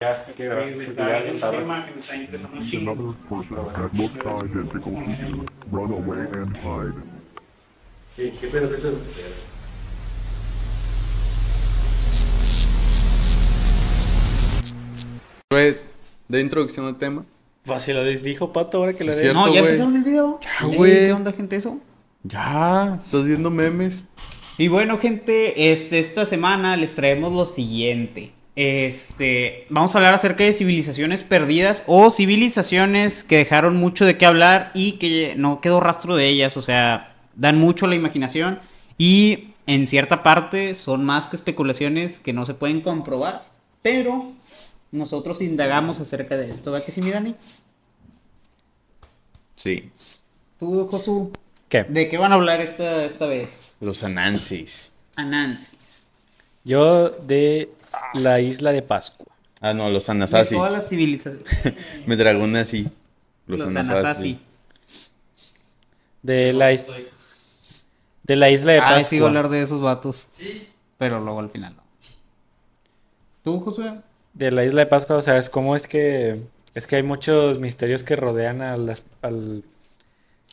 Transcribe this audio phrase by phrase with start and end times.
[0.00, 2.80] Que el tema que me está interesando you.
[5.70, 6.94] Run away and hide.
[8.16, 8.98] ¿Qué, qué pedo, qué pedo?
[15.50, 15.76] Güey,
[16.28, 17.26] de introducción al tema.
[17.66, 19.34] Pues si lo dijo Pato ahora que lo cierto.
[19.34, 19.72] No, ¿ya güey.
[19.72, 20.40] empezaron el video?
[20.40, 20.92] Ya, güey.
[20.92, 21.78] ¿Qué onda, gente, eso?
[22.22, 24.06] Ya, estás viendo memes.
[24.56, 28.39] Y bueno, gente, este, esta semana les traemos lo siguiente.
[28.56, 34.26] Este, vamos a hablar acerca de civilizaciones perdidas o civilizaciones que dejaron mucho de qué
[34.26, 36.56] hablar y que no quedó rastro de ellas.
[36.56, 38.60] O sea, dan mucho a la imaginación
[38.98, 43.46] y en cierta parte son más que especulaciones que no se pueden comprobar.
[43.82, 44.32] Pero
[44.92, 46.72] nosotros indagamos acerca de esto.
[46.72, 47.34] ¿Va que sí, mi Dani?
[49.56, 49.90] Sí,
[50.58, 51.32] Tú, Josu,
[51.68, 51.84] ¿Qué?
[51.84, 53.76] ¿de qué van a hablar esta, esta vez?
[53.80, 54.92] los Anansis.
[55.16, 56.04] Anansis.
[56.64, 57.70] Yo de
[58.14, 59.26] la isla de Pascua.
[59.60, 60.54] Ah, no, los De Anasazi.
[60.54, 61.44] todas las civilizaciones.
[62.06, 62.88] Me dragó una así.
[63.46, 63.98] Los, Los, Anasazi.
[63.98, 64.40] Anasazi.
[66.22, 66.86] De la, is-
[68.24, 68.96] de la isla de Pascua.
[68.98, 70.28] Ah, sí, iba a hablar de esos vatos.
[70.32, 70.68] Sí.
[70.98, 71.82] Pero luego al final no.
[73.42, 74.00] ¿Tú, Josué?
[74.34, 76.40] De la isla de Pascua, o sea, es como es que
[76.74, 79.64] es que hay muchos misterios que rodean a las, al,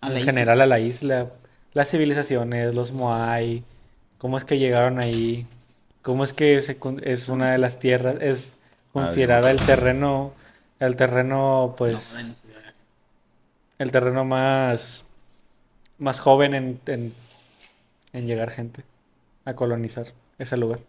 [0.02, 0.32] A en isla.
[0.32, 1.28] general a la isla.
[1.74, 3.64] Las civilizaciones, los Moai,
[4.18, 5.46] cómo es que llegaron ahí,
[6.08, 8.54] cómo es que se es una de las tierras, es
[8.94, 10.32] considerada el terreno,
[10.80, 12.34] el terreno, pues,
[13.78, 15.04] el terreno más,
[15.98, 17.14] más joven en, en,
[18.14, 18.86] en llegar gente
[19.44, 20.80] a colonizar ese lugar.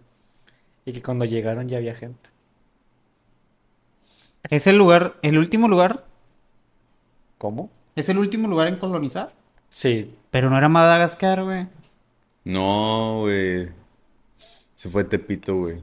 [0.87, 2.31] Y que cuando llegaron ya había gente.
[4.49, 6.05] ¿Es el lugar, el último lugar?
[7.39, 7.71] ¿Cómo?
[7.97, 9.33] ¿Es el último lugar en colonizar?
[9.69, 11.67] Sí, Pero no era Madagascar, güey.
[12.45, 13.69] No, güey.
[14.79, 15.83] Se fue Tepito, güey.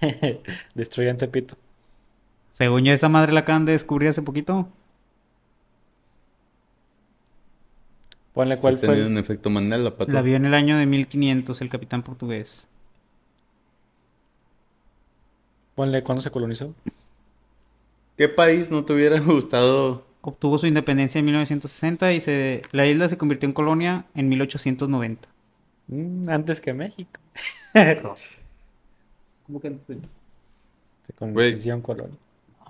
[0.74, 1.56] destruyan Tepito.
[2.50, 4.68] Según yo, esa madre la acaban de descubrir hace poquito.
[8.32, 8.88] Ponle cuál fue.
[8.88, 10.10] teniendo un efecto Mandela, pato.
[10.10, 12.66] La vio en el año de 1500, el capitán portugués.
[15.76, 16.74] Ponle cuándo se colonizó.
[18.16, 20.04] ¿Qué país no te hubiera gustado?
[20.22, 25.28] Obtuvo su independencia en 1960 y se, la isla se convirtió en colonia en 1890.
[25.88, 27.20] Mm, antes que México.
[29.46, 29.98] ¿Cómo que antes?
[31.06, 32.16] Se colonizó en colonia.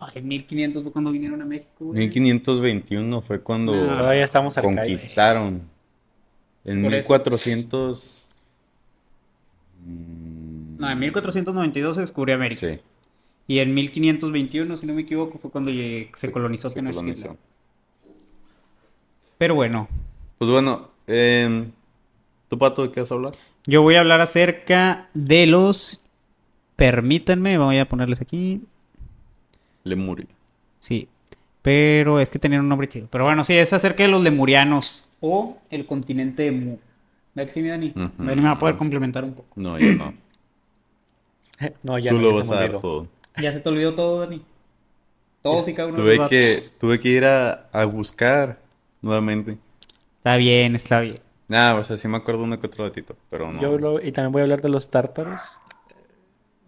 [0.01, 1.99] Ay, en 1500 fue cuando vinieron a México, güey.
[2.01, 3.97] 1521 fue cuando No.
[3.99, 5.63] Todavía estamos conquistaron.
[6.65, 7.09] En Por eso.
[7.09, 8.29] 1400.
[9.85, 12.61] mm, No, en 1492 se descubrió América.
[12.61, 12.79] Sí,
[13.49, 15.71] Y en 1521, si no me equivoco, fue cuando
[16.15, 17.15] se colonizó se Tenochtitlan.
[17.17, 17.37] colonizó.
[19.39, 19.89] Pero bueno,
[20.39, 21.67] Pues bueno, eh,
[22.49, 23.33] ¿tú, Pato, de qué vas a hablar?
[23.67, 26.03] yo voy a hablar acerca de los...
[26.77, 28.63] Permítanme, voy a ponerles aquí.
[29.85, 30.27] Lemuria.
[30.79, 31.09] Sí,
[31.63, 33.09] pero es que tenían un nombre chido.
[33.11, 36.77] Pero bueno, sí, es acerca de los lemurianos o el continente de Mu.
[37.35, 37.97] ¿Verdad que sí, mi Dani?
[38.25, 39.49] Dani me va a poder complementar un poco.
[39.57, 40.15] No, ya no.
[41.83, 43.09] No, ya Tú no, lo ya vas se a dar todo.
[43.37, 44.45] Ya se te olvidó todo, Dani.
[45.43, 46.31] Todos y cada uno de Tuve los datos.
[46.31, 48.61] que, tuve que ir a, a buscar
[49.03, 49.59] nuevamente.
[50.19, 51.21] Está bien, está bien.
[51.49, 53.61] Nada, o sea, sí me acuerdo uno que otro datito, pero no.
[53.61, 55.41] Yo lo- y también voy a hablar de los tártaros.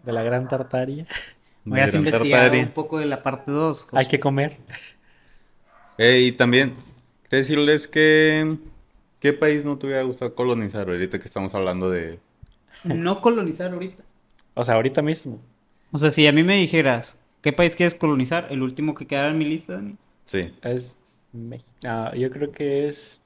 [0.03, 1.05] De la gran tartaria.
[1.63, 3.87] Voy a investigar un poco de la parte 2.
[3.93, 4.57] Hay que comer.
[5.97, 6.73] Eh, y también,
[7.23, 8.57] quería decirles que...
[9.19, 12.19] ¿Qué país no te hubiera gustado colonizar ahorita que estamos hablando de...
[12.83, 14.03] No colonizar ahorita.
[14.55, 15.39] O sea, ahorita mismo.
[15.91, 18.47] O sea, si a mí me dijeras, ¿qué país quieres colonizar?
[18.49, 19.95] El último que quedara en mi lista, Dani.
[20.25, 20.51] Sí.
[20.63, 20.97] Es
[21.31, 21.69] México.
[21.85, 23.20] Ah, yo creo que es.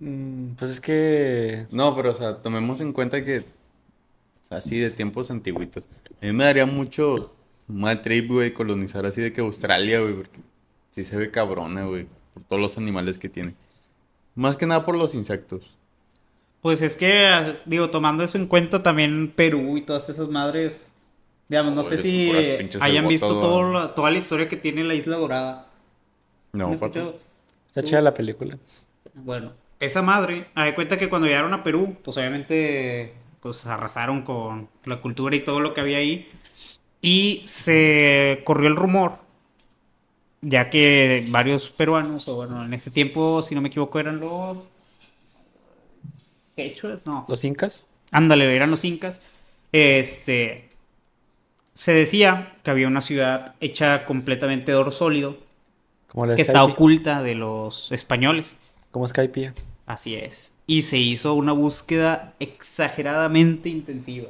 [0.00, 1.66] Mm, pues es que.
[1.70, 3.38] No, pero o sea, tomemos en cuenta que...
[3.40, 5.84] O sea, así de tiempos antiguitos.
[6.22, 7.34] A mí me daría mucho
[7.66, 10.40] mal trip, güey, colonizar así de que Australia, güey, porque
[10.90, 13.54] sí se ve cabrona, güey, por todos los animales que tiene.
[14.34, 15.76] Más que nada por los insectos.
[16.62, 20.92] Pues es que, ah, digo, tomando eso en cuenta, también Perú y todas esas madres.
[21.48, 22.30] Digamos, no sé si
[22.80, 25.70] hayan visto todo la- toda la historia que tiene la Isla Dorada.
[26.52, 26.72] No.
[26.72, 28.58] Está chida la película.
[29.14, 34.22] Bueno, esa madre, a de cuenta que cuando llegaron a Perú, pues obviamente pues arrasaron
[34.22, 36.28] con la cultura y todo lo que había ahí.
[37.00, 39.18] Y se corrió el rumor,
[40.40, 44.58] ya que varios peruanos, o bueno, en ese tiempo, si no me equivoco, eran los...
[46.56, 47.06] ¿Quechuas?
[47.06, 47.24] No.
[47.28, 47.86] ¿Los incas?
[48.10, 49.20] Ándale, eran los incas.
[49.72, 50.68] Este.
[51.72, 55.36] Se decía que había una ciudad hecha completamente de oro sólido
[56.08, 58.56] Como que está oculta de los españoles.
[58.90, 59.52] Como Skype.
[59.86, 60.54] Así es.
[60.66, 64.28] Y se hizo una búsqueda exageradamente intensiva.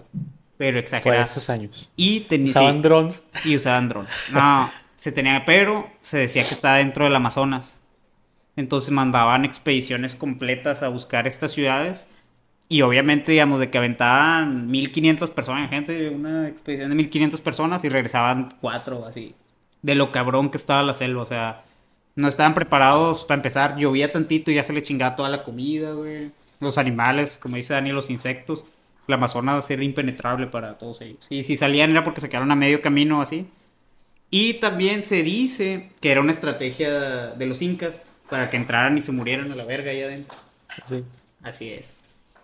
[0.57, 1.23] pero Por exagerada.
[1.23, 1.89] esos años.
[1.97, 3.23] Y Usaban drones.
[3.45, 4.07] y usaban dron.
[4.33, 7.81] No, se tenía, pero se decía que estaba dentro del Amazonas.
[8.57, 12.11] Entonces mandaban expediciones completas a buscar estas ciudades.
[12.69, 17.89] Y obviamente, digamos, de que aventaban 1500 personas, gente, una expedición de 1500 personas y
[17.89, 19.35] regresaban cuatro, así.
[19.83, 21.65] De lo cabrón que estaba la selva, o sea,
[22.19, 23.76] no estaban preparados para empezar.
[23.79, 26.32] Llovía tantito y ya se le chingaba toda la comida, güey.
[26.59, 28.65] Los animales, como dice Dani, los insectos.
[29.06, 31.25] El Amazonas era impenetrable para todos ellos.
[31.31, 33.47] Y si salían era porque se quedaron a medio camino así.
[34.31, 39.00] Y también se dice que era una estrategia de los incas para que entraran y
[39.00, 40.37] se murieran a la verga ahí adentro.
[40.88, 41.05] Sí.
[41.43, 41.94] Así es.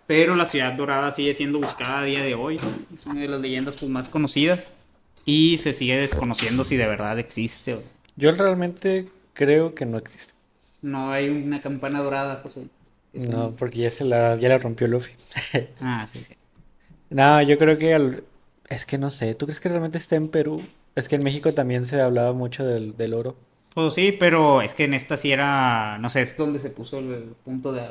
[0.07, 2.61] Pero la ciudad dorada sigue siendo buscada a día de hoy.
[2.95, 4.73] Es una de las leyendas pues, más conocidas.
[5.27, 7.79] Y se sigue desconociendo si de verdad existe
[8.15, 10.35] Yo realmente creo que no existe.
[10.83, 12.69] no hay una campana dorada, José.
[13.13, 15.13] Es No, un- porque ya se la, ya la rompió Luffy.
[15.81, 16.35] Ah, sí, sí.
[17.11, 18.25] No, yo creo que al-
[18.69, 19.35] es que no sé.
[19.35, 20.63] ¿Tú crees que realmente está en Perú?
[20.97, 23.37] Es que en México también se hablaba mucho del, del oro.
[23.75, 26.99] Pues sí, pero es que en esta sí era, no sé, es donde se puso
[27.01, 27.89] el punto de...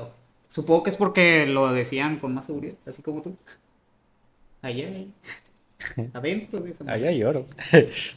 [0.48, 3.36] Supongo que es porque lo decían con más seguridad, así como tú.
[4.62, 5.14] Allá, ahí.
[6.14, 7.46] adentro de esa Allá hay oro.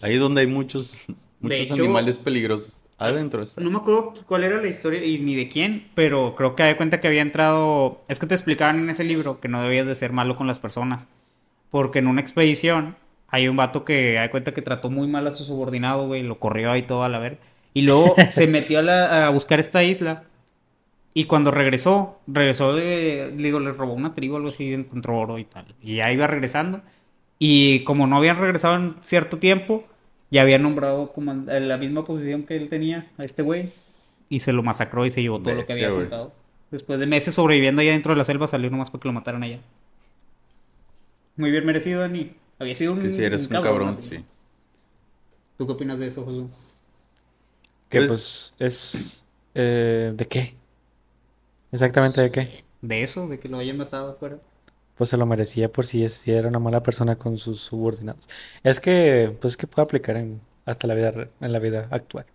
[0.03, 1.05] Ahí donde hay muchos,
[1.41, 2.77] muchos hecho- animales peligrosos.
[2.99, 3.61] Adentro está.
[3.61, 6.77] No me acuerdo cuál era la historia y ni de quién, pero creo que de
[6.77, 8.03] cuenta que había entrado.
[8.09, 10.59] Es que te explicaban en ese libro que no debías de ser malo con las
[10.59, 11.07] personas.
[11.71, 12.97] Porque en una expedición
[13.29, 16.39] hay un vato que da cuenta que trató muy mal a su subordinado, güey, lo
[16.41, 17.39] corrió ahí todo a la ver.
[17.75, 20.25] Y luego se metió a, la- a buscar esta isla.
[21.15, 23.33] Y cuando regresó, regresó de.
[23.37, 25.75] Digo, le robó una tribu o algo así, encontró oro y tal.
[25.83, 26.83] Y ya iba regresando.
[27.39, 29.85] Y como no habían regresado en cierto tiempo,
[30.31, 33.71] ya había nombrado como en la misma posición que él tenía a este güey.
[34.29, 36.33] Y se lo masacró y se llevó todo lo que había juntado.
[36.71, 39.43] Después de meses sobreviviendo allá dentro de la selva, salió nomás para que lo mataran
[39.45, 39.61] allá.
[41.37, 42.33] Muy bien merecido, Dani.
[42.59, 44.03] Había sido un, Que si eres un cabrón, así.
[44.03, 44.25] sí.
[45.59, 46.47] ¿Tú qué opinas de eso, Josué?
[47.89, 49.25] Que Pues- pues es...
[49.55, 50.55] eh, ¿de qué?
[51.73, 52.65] Exactamente de qué.
[52.83, 53.29] ¿De eso?
[53.29, 54.39] ¿De que lo hayan matado afuera?
[54.97, 58.27] Pues se lo merecía por si, era una mala persona con sus subordinados.
[58.63, 62.27] Es que, pues que puede aplicar en, hasta la vida, en la vida actual.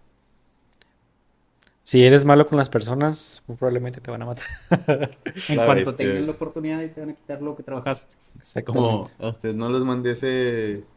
[1.83, 4.45] Si eres malo con las personas, probablemente te van a matar.
[5.47, 8.15] En La cuanto bestia, tengan la oportunidad y te van a quitar lo que trabajaste.
[8.39, 9.11] Exactamente.
[9.11, 10.87] Como a usted no les mandé ese,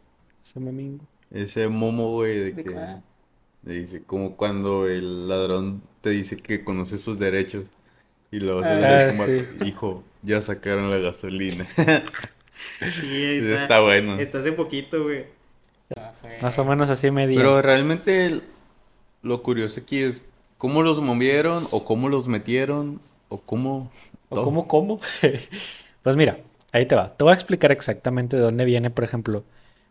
[0.41, 1.05] Ese memingo.
[1.29, 3.03] ese momo, güey, de ¿De que cuál?
[3.63, 7.65] le dice como cuando el ladrón te dice que conoce sus derechos
[8.31, 9.43] y luego se le Ah, como, sí.
[9.65, 11.65] hijo, ya sacaron la gasolina.
[12.99, 14.17] Sí, Está bueno.
[14.19, 15.25] Está hace poquito, güey.
[16.41, 17.37] Más o menos así medio.
[17.37, 18.43] Pero realmente el-
[19.21, 20.23] lo curioso aquí es
[20.57, 23.91] cómo los movieron o cómo los metieron o cómo...
[24.29, 24.99] ¿O cómo, cómo?
[26.01, 26.37] Pues mira,
[26.71, 27.15] ahí te va.
[27.17, 29.43] Te voy a explicar exactamente de dónde viene, por ejemplo.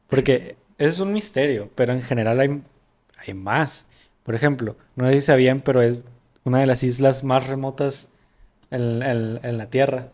[0.09, 2.63] Porque es un misterio, pero en general hay,
[3.19, 3.87] hay más.
[4.23, 6.03] Por ejemplo, no sé si sabían, pero es
[6.45, 8.09] una de las islas más remotas
[8.71, 10.09] en, en- en la Tierra.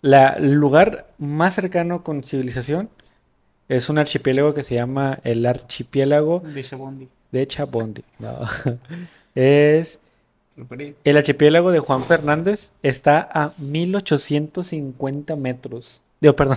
[0.00, 2.88] La, el lugar más cercano con civilización
[3.68, 7.08] es un archipiélago que se llama el archipiélago De Shabondi.
[7.32, 8.04] de Chabondi.
[8.18, 8.40] No.
[9.34, 9.98] Es
[11.04, 16.02] el archipiélago de Juan Fernández está a 1850 metros.
[16.20, 16.56] Digo, perdón,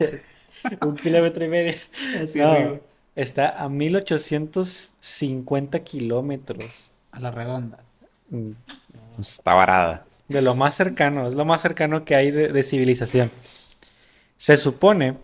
[0.84, 1.74] un kilómetro y medio.
[2.34, 2.80] No,
[3.14, 6.90] está a 1850 kilómetros.
[7.12, 7.78] A la redonda.
[8.30, 8.52] Mm,
[9.20, 10.04] Está varada.
[10.28, 13.30] De lo más cercano, es lo más cercano que hay de, civilización.
[14.36, 15.16] Se supone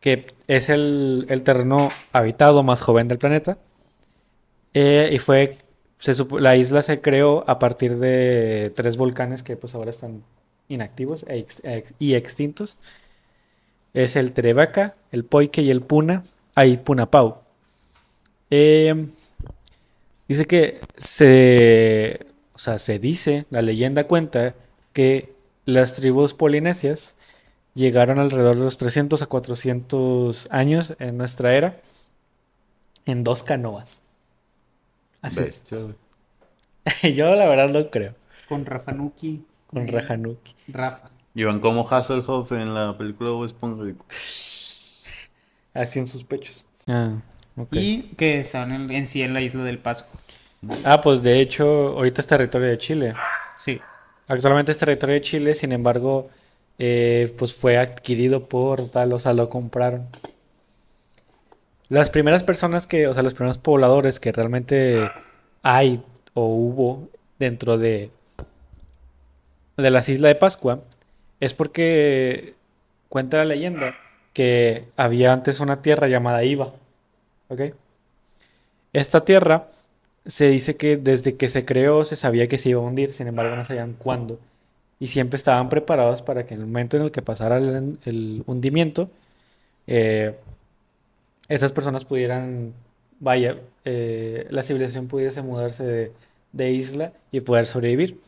[0.00, 3.58] que es el, terreno habitado más joven del planeta.
[4.74, 5.56] Eh, y fue,
[6.38, 10.22] la isla se creó a partir de tres volcanes que pues ahora están
[10.68, 11.62] inactivos e ex-
[11.98, 12.76] y extintos.
[13.94, 16.22] Es el Terevaca, el Poike y el Puna,
[16.54, 17.38] ahí Punapau.
[18.50, 19.06] Eh,
[20.28, 24.54] dice que se, o sea, se dice, la leyenda cuenta
[24.92, 27.16] que las tribus polinesias
[27.74, 31.80] llegaron alrededor de los 300 a 400 años en nuestra era
[33.04, 34.00] en dos canoas.
[35.22, 35.40] Así.
[35.40, 35.78] Bestia.
[37.14, 38.14] Yo la verdad lo creo.
[38.48, 39.44] Con Rafanuki.
[39.66, 40.54] Con Rajanuki.
[40.68, 41.10] Rafa.
[41.34, 43.92] Iban como Hasselhoff en la película de Bob Esponja.
[45.74, 46.66] Así en sus pechos.
[46.86, 47.20] Ah,
[47.72, 50.20] Y que están en, en sí en la isla del Pascua.
[50.84, 51.64] Ah, pues de hecho,
[51.96, 53.14] ahorita es territorio de Chile.
[53.58, 53.80] Sí.
[54.28, 56.28] Actualmente es territorio de Chile, sin embargo,
[56.78, 60.06] eh, pues fue adquirido por tal, o sea, lo compraron.
[61.88, 65.08] Las primeras personas que, o sea, los primeros pobladores que realmente
[65.62, 66.02] hay
[66.34, 67.08] o hubo
[67.38, 68.10] dentro de,
[69.76, 70.80] de las Islas de Pascua
[71.38, 72.54] es porque
[73.08, 73.94] cuenta la leyenda
[74.32, 76.72] que había antes una tierra llamada Iva.
[77.48, 77.60] ¿Ok?
[78.92, 79.68] Esta tierra
[80.26, 83.28] se dice que desde que se creó se sabía que se iba a hundir, sin
[83.28, 84.38] embargo no sabían cuándo.
[85.00, 89.10] Y siempre estaban preparados para que en el momento en el que pasara el, hundimiento,
[89.86, 90.36] eh,
[91.48, 92.74] esas personas pudieran,
[93.20, 96.12] vaya, eh, la civilización pudiese mudarse
[96.52, 98.20] de, isla y poder sobrevivir.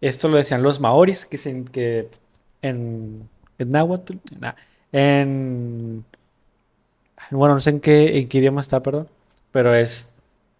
[0.00, 2.08] Esto lo decían los maoris, que, se- que
[2.62, 3.28] en,
[3.58, 3.76] en
[4.92, 6.04] en,
[7.30, 9.08] bueno, no sé en qué, idioma está, perdón,
[9.52, 10.08] pero es,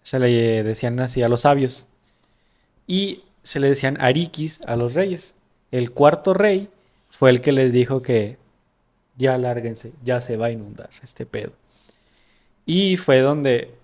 [0.03, 1.87] se le decían así a los sabios.
[2.87, 5.35] Y se le decían ariquis a los reyes.
[5.71, 6.69] El cuarto rey
[7.11, 8.39] fue el que les dijo que
[9.17, 11.53] ya lárguense, ya se va a inundar este pedo.
[12.67, 13.75] Y fue donde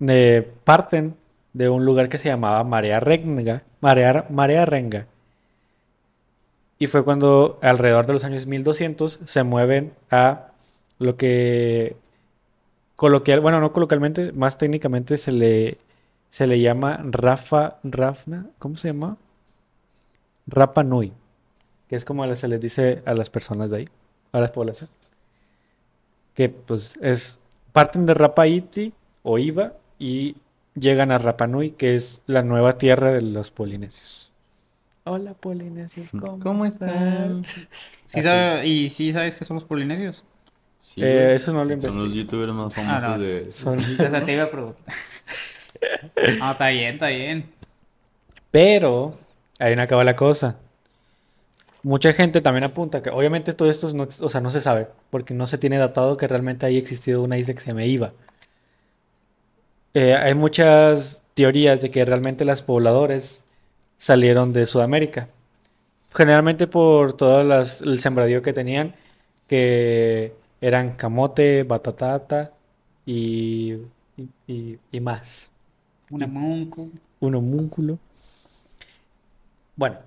[0.00, 1.16] eh, parten
[1.52, 5.06] de un lugar que se llamaba Marea Renga, Marea, Marea Renga.
[6.78, 10.48] Y fue cuando alrededor de los años 1200 se mueven a
[10.98, 11.96] lo que
[12.94, 15.78] coloquial, bueno, no coloquialmente, más técnicamente se le
[16.30, 19.16] se le llama Rafa Rafna, ¿cómo se llama?
[20.46, 21.12] Rapa Nui,
[21.88, 23.84] que es como se les dice a las personas de ahí,
[24.32, 24.90] a la población.
[26.34, 27.40] Que pues es
[27.72, 30.36] parten de Rapa Iti o Iva y
[30.74, 34.30] llegan a Rapa Nui, que es la nueva tierra de los polinesios.
[35.04, 37.42] Hola polinesios, ¿cómo, ¿Cómo están?
[38.04, 40.24] Sí Así sabe- ¿Y sí sabes que somos polinesios?
[40.96, 42.22] Sí, Eh, eso no lo Son los investigué.
[42.24, 43.18] youtubers más famosos Ah, no.
[43.18, 43.50] de...
[43.50, 44.84] Son- Entonces te iba a preguntar.
[46.40, 47.50] No, está bien, está bien.
[48.50, 49.18] Pero
[49.58, 50.56] ahí no acaba la cosa.
[51.82, 55.34] Mucha gente también apunta que obviamente todo esto no, o sea, no se sabe, porque
[55.34, 58.12] no se tiene datado que realmente haya existido una isla que se llame Iva.
[59.94, 63.44] Eh, hay muchas teorías de que realmente las pobladores
[63.98, 65.28] salieron de Sudamérica.
[66.14, 68.94] Generalmente por todo las- el sembradío que tenían,
[69.46, 72.52] que eran camote, batatata
[73.04, 73.78] y,
[74.46, 75.50] y, más
[77.20, 77.98] un homúnculo.
[79.76, 79.98] Bueno,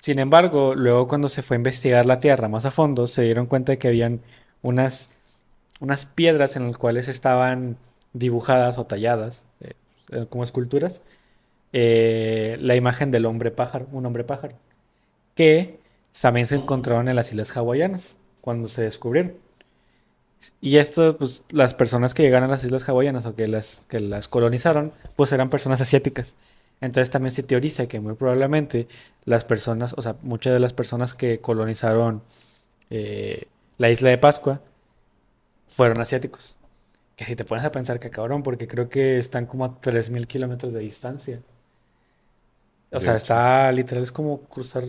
[0.00, 3.46] sin embargo, luego cuando se fue a investigar la Tierra más a fondo, se dieron
[3.46, 4.20] cuenta de que habían
[4.62, 5.10] unas,
[5.80, 7.76] unas piedras en las cuales estaban
[8.12, 9.74] dibujadas o talladas, eh,
[10.12, 11.04] eh, como esculturas,
[11.72, 14.54] eh, la imagen del hombre pájaro, un hombre pájaro,
[15.34, 15.78] que
[16.20, 19.34] también se encontraron en las islas hawaianas cuando se descubrieron.
[20.60, 24.00] Y esto, pues, las personas que llegaron a las islas hawaianas o que las, que
[24.00, 26.34] las colonizaron, pues eran personas asiáticas.
[26.80, 28.88] Entonces también se teoriza que muy probablemente
[29.24, 32.22] las personas, o sea, muchas de las personas que colonizaron
[32.90, 34.62] eh, la isla de Pascua
[35.66, 36.56] fueron asiáticos.
[37.16, 40.26] Que si te pones a pensar que cabrón, porque creo que están como a 3.000
[40.26, 41.42] kilómetros de distancia.
[42.92, 43.16] O De sea, hecho.
[43.16, 44.84] está literal, es como cruzar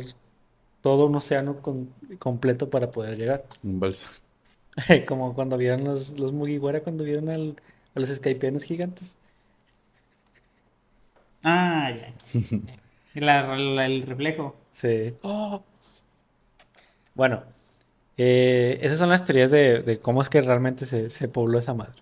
[0.81, 3.45] todo un océano con- completo para poder llegar.
[3.63, 4.07] Un balsa.
[5.07, 7.61] Como cuando vieron los, los Mugiwara, cuando vieron al-
[7.95, 9.17] a los skypianos gigantes.
[11.43, 12.13] Ah, ya.
[13.13, 14.55] La- la- el reflejo.
[14.71, 15.13] Sí.
[15.23, 15.63] Oh.
[17.13, 17.43] Bueno,
[18.17, 21.73] eh, esas son las teorías de, de cómo es que realmente se, se pobló esa
[21.73, 22.01] madre.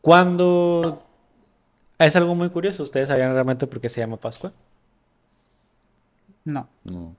[0.00, 1.02] Cuando...
[1.98, 4.52] Es algo muy curioso, ¿ustedes sabían realmente por qué se llama Pascua?
[6.44, 6.68] No.
[6.84, 7.16] No.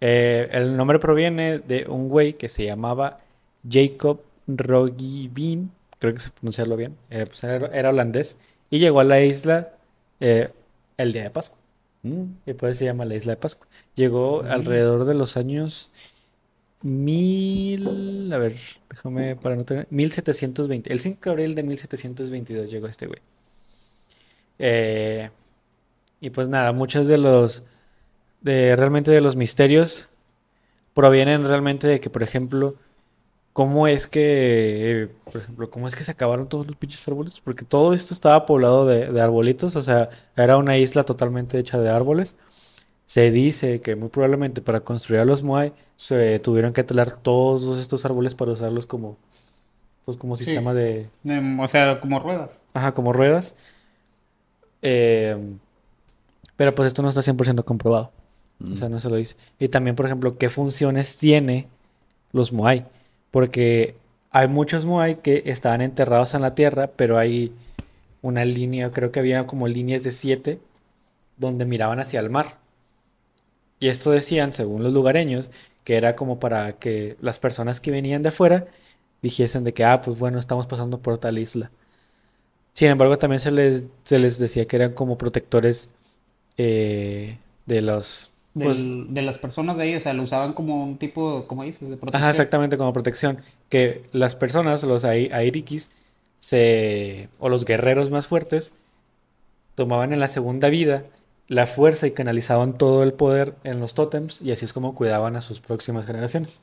[0.00, 3.20] Eh, el nombre proviene de un güey que se llamaba
[3.68, 8.38] Jacob Roggeveen, creo que se pronunciarlo bien, eh, pues era, era holandés,
[8.70, 9.72] y llegó a la isla
[10.20, 10.50] eh,
[10.96, 11.58] el día de Pascua.
[12.02, 12.24] Mm.
[12.46, 13.66] Y por eso se llama la isla de Pascua.
[13.94, 15.90] Llegó alrededor de los años
[16.82, 18.56] mil, a ver,
[18.88, 20.90] déjame para no tener, 1720.
[20.90, 23.20] El 5 de abril de 1722 llegó este güey.
[26.20, 27.64] Y pues nada, muchos de los,
[28.40, 30.08] de realmente de los misterios
[30.94, 32.74] provienen realmente de que, por ejemplo,
[33.52, 37.40] cómo es que, eh, por ejemplo, cómo es que se acabaron todos los pinches árboles,
[37.40, 41.78] porque todo esto estaba poblado de, de arbolitos, o sea, era una isla totalmente hecha
[41.78, 42.36] de árboles.
[43.06, 47.78] Se dice que muy probablemente para construir a los Moai se tuvieron que talar todos
[47.80, 49.16] estos árboles para usarlos como,
[50.04, 50.44] pues como Sí.
[50.44, 51.08] sistema de,
[51.60, 52.62] O sea, como ruedas.
[52.74, 53.54] ajá, como ruedas.
[54.82, 55.36] Eh,
[56.56, 58.12] pero pues esto no está 100% comprobado.
[58.72, 59.36] O sea, no se lo dice.
[59.58, 61.68] Y también, por ejemplo, qué funciones tiene
[62.32, 62.86] los Moai.
[63.30, 63.94] Porque
[64.30, 67.52] hay muchos Moai que estaban enterrados en la tierra, pero hay
[68.22, 70.60] una línea, creo que había como líneas de siete,
[71.38, 72.58] donde miraban hacia el mar.
[73.78, 75.50] Y esto decían, según los lugareños,
[75.84, 78.66] que era como para que las personas que venían de afuera
[79.22, 81.70] dijesen de que, ah, pues bueno, estamos pasando por tal isla.
[82.74, 85.90] Sin embargo, también se les, se les decía que eran como protectores
[86.56, 90.82] eh, de los del- Pues- de las personas de ahí, o sea, lo usaban como
[90.84, 92.22] un tipo, como dices, de protección.
[92.22, 93.38] Ajá, exactamente, como protección.
[93.68, 95.90] Que las personas, los ai- Airikis,
[96.40, 98.74] se, o los guerreros más fuertes,
[99.74, 101.04] tomaban en la segunda vida
[101.48, 105.36] la fuerza y canalizaban todo el poder en los tótems y así es como cuidaban
[105.36, 106.60] a sus próximas generaciones.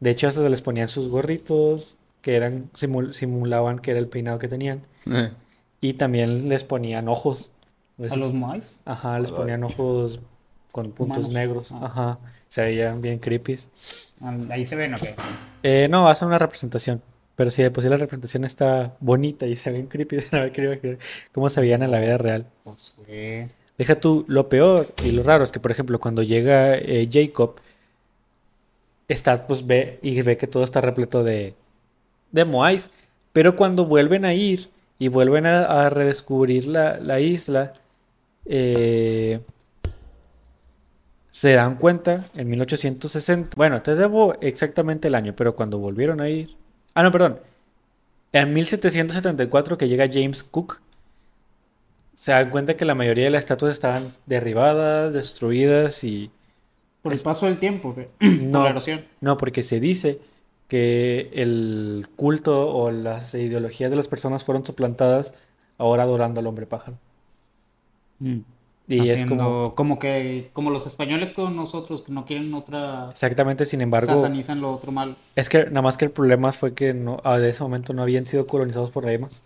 [0.00, 4.08] De hecho, hasta se les ponían sus gorritos, que eran, simul- simulaban que era el
[4.08, 4.82] peinado que tenían,
[5.80, 7.50] y también les ponían ojos.
[8.10, 8.80] A los Moais.
[8.84, 10.20] Ajá, les ponían ojos
[10.72, 11.32] con puntos Humanos.
[11.32, 11.72] negros.
[11.72, 11.80] Ah.
[11.84, 13.56] Ajá, se veían bien creepy.
[14.50, 15.14] Ahí se ven, ¿o qué?
[15.62, 17.02] Eh, no, hacen una representación.
[17.36, 20.16] Pero sí, de por sí la representación está bonita y se ven creepy.
[20.52, 20.98] Quería imaginar
[21.32, 22.46] cómo se veían en la vida real.
[22.64, 23.48] Pues, güey.
[23.78, 27.56] Deja tú, lo peor y lo raro es que, por ejemplo, cuando llega eh, Jacob,
[29.08, 31.54] está, pues ve y ve que todo está repleto de,
[32.32, 32.90] de Moais.
[33.32, 37.72] Pero cuando vuelven a ir y vuelven a, a redescubrir la, la isla,
[38.44, 39.40] eh,
[41.32, 43.56] se dan cuenta en 1860.
[43.56, 46.54] Bueno, te debo exactamente el año, pero cuando volvieron a ir.
[46.92, 47.40] Ah, no, perdón.
[48.32, 50.80] En 1774 que llega James Cook,
[52.12, 56.30] se dan cuenta que la mayoría de las estatuas estaban derribadas, destruidas y
[57.00, 57.96] Por el paso del tiempo.
[58.20, 58.58] No.
[58.58, 59.04] Por la erosión.
[59.22, 60.20] no, porque se dice
[60.68, 65.32] que el culto o las ideologías de las personas fueron suplantadas
[65.78, 66.98] ahora adorando al hombre pájaro.
[68.96, 73.64] Y es como como que, como los españoles con nosotros, que no quieren otra, exactamente,
[73.66, 75.16] sin embargo, satanizan lo otro mal.
[75.36, 78.02] es que nada más que el problema fue que no, ah, de ese momento no
[78.02, 79.40] habían sido colonizados por nadie más.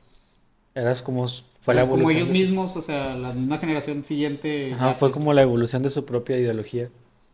[0.75, 4.05] Eras como fue la Pero como evolución ellos su- mismos, o sea, la misma generación
[4.05, 4.73] siguiente.
[4.75, 6.91] Ajá, fue como la evolución de su propia ideología.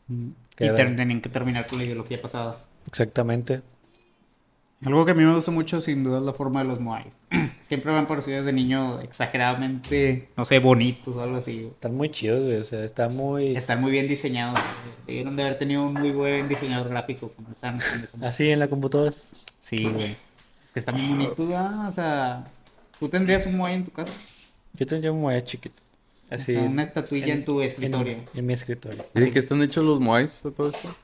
[0.08, 2.56] Y era- tenían que terminar con la ideología pasada.
[2.86, 3.62] Exactamente.
[4.84, 7.14] Algo que a mí me gusta mucho, sin duda, es la forma de los Moais.
[7.62, 11.66] Siempre me han parecido desde niño exageradamente, no sé, bonitos o algo así.
[11.66, 14.58] Están muy chidos, güey, O sea, está muy Están muy bien diseñados.
[15.06, 17.80] Debieron de haber tenido un muy buen diseñador gráfico cuando estaban
[18.22, 19.12] así en la computadora.
[19.58, 20.16] Sí, güey.
[20.64, 21.88] Es que están bien bonitos, ¿verdad?
[21.88, 22.44] O sea,
[22.98, 24.12] ¿tú tendrías un Moai en tu casa?
[24.74, 25.82] Yo tendría un muelle chiquito.
[26.30, 26.52] Así.
[26.52, 28.14] O sea, una estatuilla en, tu escritorio.
[28.14, 29.04] En, en mi escritorio.
[29.14, 30.94] ¿Y de qué están hechos los Moais de todo esto?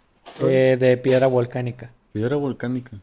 [0.41, 1.91] Eh, de piedra volcánica.
[2.13, 2.99] Piedra volcánica.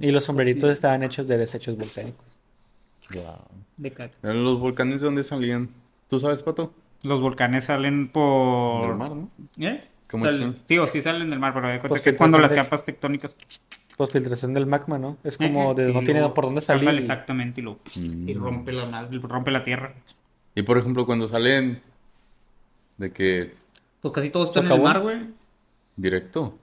[0.00, 2.24] Y los sombreritos estaban hechos de desechos volcánicos.
[3.76, 4.14] De caca.
[4.22, 5.68] ¿Eran ¿Los volcanes de dónde salían?
[6.08, 6.72] ¿Tú sabes, Pato?
[7.02, 8.86] Los volcanes salen por...
[8.88, 9.28] Del mar, ¿no?
[9.58, 9.84] ¿Eh?
[10.10, 12.38] ¿Cómo Salen- que Sí, o sí salen del mar, pero de cuenta que es cuando
[12.38, 13.34] las del- capas tectónicas...
[13.96, 15.18] Pues filtración del magma, ¿no?
[15.22, 16.88] Es como de sí, no tiene luego- por dónde salir.
[16.92, 18.42] y- Exactamente, y, lo, y Mm.
[18.42, 19.94] rompe la, rompe la tierra.
[20.54, 21.80] Y por ejemplo, cuando salen
[22.98, 23.54] de que
[24.00, 25.16] Pues casi todo está en el mar, güey.
[25.96, 26.58] directo.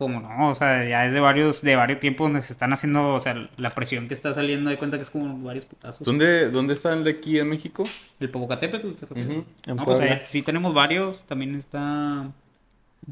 [0.00, 0.48] ¿Cómo no?
[0.48, 3.50] O sea, ya es de varios, de varios tiempos donde se están haciendo, o sea,
[3.58, 6.06] la presión que está saliendo, de cuenta que es como varios putazos.
[6.06, 7.84] ¿Dónde, ¿Dónde está el de aquí en México?
[8.18, 9.44] El Popocatépetl, ¿te refieres?
[9.66, 11.24] No, pues ahí sí tenemos varios.
[11.26, 12.30] También está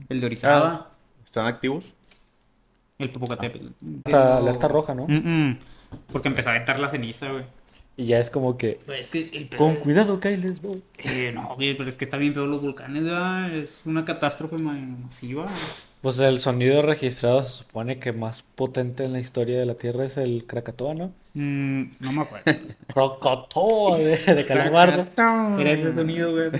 [0.09, 1.95] el de Orizaba, ¿Están activos?
[2.99, 3.67] el Popocatépetl.
[4.07, 5.07] Alerta, alerta roja, ¿no?
[5.07, 5.59] Mm, mm.
[6.11, 7.45] Porque empezó a aventar la ceniza, güey.
[7.99, 8.81] Y ya es como que.
[8.87, 10.83] Pero es que el pedo Con cuidado, Kailes, voy.
[10.97, 13.55] Eh, no, güey, pero es que está bien feo los volcanes, ¿verdad?
[13.55, 15.45] Es una catástrofe ma- masiva.
[16.01, 20.05] Pues el sonido registrado se supone que más potente en la historia de la Tierra
[20.05, 21.13] es el Krakatoa, ¿no?
[21.35, 22.45] Mm, no me acuerdo.
[22.95, 25.07] Krakatoa de, de Calamardo.
[25.61, 26.51] Era ese sonido, güey.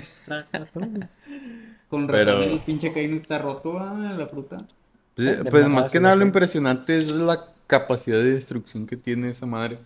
[1.89, 4.13] Con razón, Pero- el pinche Caín está roto, ¿ah?
[4.17, 4.57] La fruta.
[5.15, 9.29] Pues, De pues más que nada lo impresionante es la capacidad de destrucción que tiene
[9.31, 9.77] esa madre.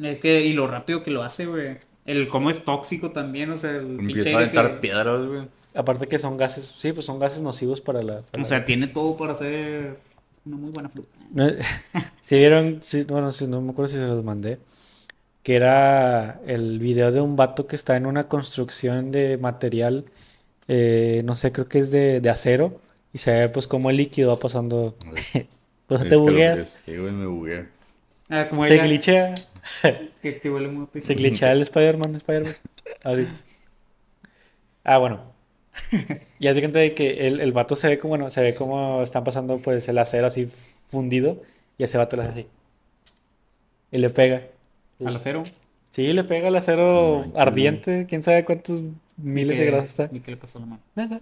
[0.00, 1.78] Es que, y lo rápido que lo hace, güey.
[2.04, 5.42] El cómo es tóxico también, o sea, el pinche Empieza a aventar que- piedras, güey.
[5.78, 8.22] Aparte que son gases, sí, pues son gases nocivos para la...
[8.22, 9.96] para O la- sea, tiene todo para hacer
[10.44, 11.08] una muy buena fruta.
[11.32, 11.46] No,
[12.20, 14.58] si vieron, sí, bueno, si no me acuerdo si se los mandé,
[15.44, 20.06] que era el video de un vato que está en una construcción de material,
[20.68, 22.80] eh, no sé, creo que es de, de acero,
[23.12, 24.96] y se ve pues como el líquido va pasando,
[25.86, 27.70] pues Es te bugueas, que- Sí, güey, me buguea.
[28.30, 29.34] Ah, como se ella, glitchea,
[30.22, 32.54] que te huele muy se glitchea el Spider-Man, Spider-Man,
[33.04, 33.26] así.
[34.84, 35.37] Ah, bueno.
[36.40, 39.02] Y así cuenta de que el, el vato se ve como, bueno, se ve como
[39.02, 40.46] están pasando pues el acero así
[40.86, 41.42] fundido,
[41.78, 42.46] y ese vato lo hace así.
[43.90, 44.42] Y le pega.
[45.04, 45.42] Al acero.
[45.90, 50.08] Sí, le pega el acero ardiente, quién sabe cuántos ¿Y miles qué- de grados está.
[50.12, 50.82] ¿Y qué le pasó a la mano?
[50.94, 51.20] Nada.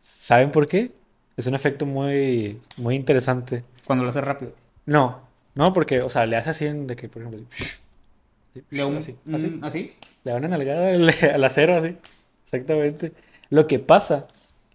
[0.00, 0.90] ¿Saben por qué?
[1.36, 3.64] Es un efecto muy, muy interesante.
[3.84, 4.52] Cuando lo hace rápido.
[4.86, 5.20] No,
[5.54, 8.86] no, porque, o sea, le hace así en- de que, por ejemplo, así, Le da
[8.86, 9.58] un- así, así.
[9.62, 9.92] ¿Así?
[10.24, 11.96] Le da una nalgada al, al acero así.
[12.44, 13.12] Exactamente.
[13.52, 14.26] Lo que pasa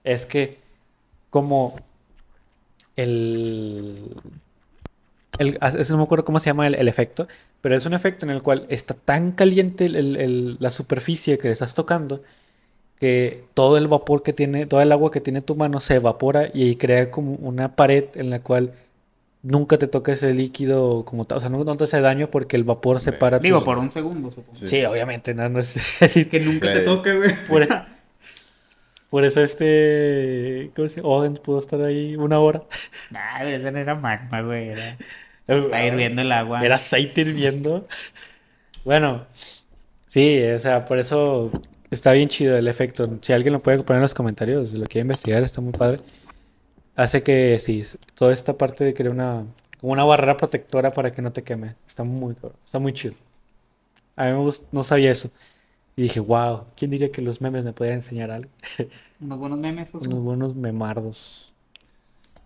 [0.03, 0.59] es que
[1.31, 1.75] como
[2.95, 4.15] el...
[5.39, 7.27] el eso no me acuerdo cómo se llama el, el efecto,
[7.61, 11.37] pero es un efecto en el cual está tan caliente el- el- el- la superficie
[11.37, 12.21] que le estás tocando
[12.99, 16.49] que todo el vapor que tiene, toda el agua que tiene tu mano se evapora
[16.53, 18.73] y crea como una pared en la cual
[19.43, 21.37] nunca te toca ese líquido como tal.
[21.37, 23.89] O sea, no, no te hace daño porque el vapor separa Digo, tus- por un
[23.91, 24.57] segundo, supongo.
[24.57, 24.67] Sí.
[24.67, 25.75] Sí, obviamente, no, no es
[26.31, 27.35] Que nunca te toque, güey.
[27.47, 27.67] Por,
[29.09, 30.71] por eso este.
[30.75, 31.01] ¿Cómo se?
[31.01, 32.63] Oden pudo estar ahí una hora.
[33.09, 34.69] Nah, pero ese no era magma, güey.
[34.69, 34.97] Era...
[35.47, 36.65] Está hirviendo el agua.
[36.65, 37.87] Era aceite hirviendo.
[38.83, 39.25] Bueno,
[40.07, 41.51] sí, o sea, por eso
[41.91, 43.19] está bien chido el efecto.
[43.21, 46.01] Si alguien lo puede poner en los comentarios, lo quiere investigar, está muy padre.
[46.95, 47.83] Hace que sí,
[48.15, 49.45] toda esta parte de crear una
[49.79, 51.75] como una barrera protectora para que no te queme.
[51.87, 53.15] Está muy está muy chido.
[54.15, 55.29] A mí me gust- no sabía eso.
[55.97, 58.49] Y dije, wow, ¿quién diría que los memes me podrían enseñar algo?
[59.19, 59.93] Unos buenos memes.
[59.93, 61.51] Unos buenos memardos.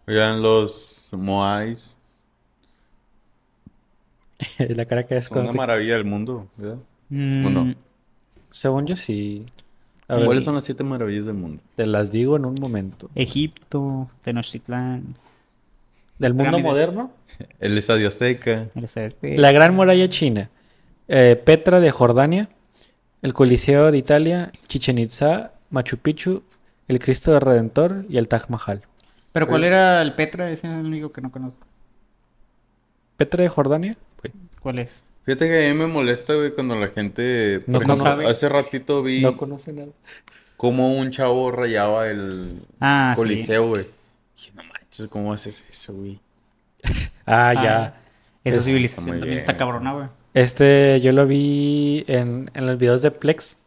[0.08, 1.98] Oigan, los Moais
[4.70, 6.78] La cara que es son una te- maravilla del mundo, ¿verdad?
[7.10, 7.76] Mm, ¿O no?
[8.50, 9.46] Según yo sí.
[10.08, 11.62] A ver, ¿Cuáles son las siete maravillas del mundo?
[11.76, 13.10] te las digo en un momento.
[13.16, 15.16] Egipto, Tenochtitlán.
[16.20, 17.12] Del mundo moderno.
[17.60, 18.68] El Estadio Azteca.
[18.76, 20.50] el este- La Gran Muralla China,
[21.08, 22.50] eh, Petra de Jordania,
[23.22, 26.44] el Coliseo de Italia, Chichen Itza, Machu Picchu,
[26.88, 28.82] el Cristo del Redentor y el Taj Mahal.
[29.32, 30.50] Pero ¿cuál Pues- era el Petra?
[30.52, 31.60] Ese es el único que no conozco.
[33.18, 33.98] Petra de Jordania,
[34.62, 35.04] ¿Cuál es?
[35.26, 37.64] Fíjate que a mí me molesta, güey, cuando la gente...
[37.66, 38.28] No ejemplo, sabe.
[38.30, 39.88] hace ratito vi no conoce nada.
[40.58, 43.22] cómo un chavo rayaba el Ah, sí.
[43.24, 43.86] coliseo, güey.
[44.36, 46.20] Dije, no manches, ¿cómo haces eso, güey?
[46.84, 46.90] Ah,
[47.26, 48.02] Ah, ya.
[48.44, 49.38] Esa Es- civilización también bien.
[49.40, 50.08] está cabrona, güey.
[50.34, 53.58] Este, yo lo vi en, en los videos de Plex.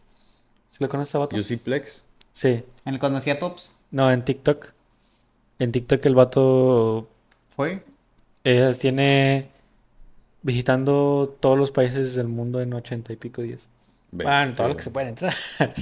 [0.71, 1.37] ¿Sí lo conoces, vato?
[1.37, 2.05] Yo sí Plex.
[2.33, 2.65] Sí.
[2.85, 3.73] En el cuando hacía tops.
[3.91, 4.73] No, en TikTok.
[5.59, 7.09] En TikTok el vato
[7.49, 7.83] ¿Fue?
[8.45, 9.49] eh, tiene
[10.43, 13.69] visitando todos los países del mundo en ochenta y pico días.
[14.11, 15.35] Ves, Bueno, todo sí, lo que se puede entrar.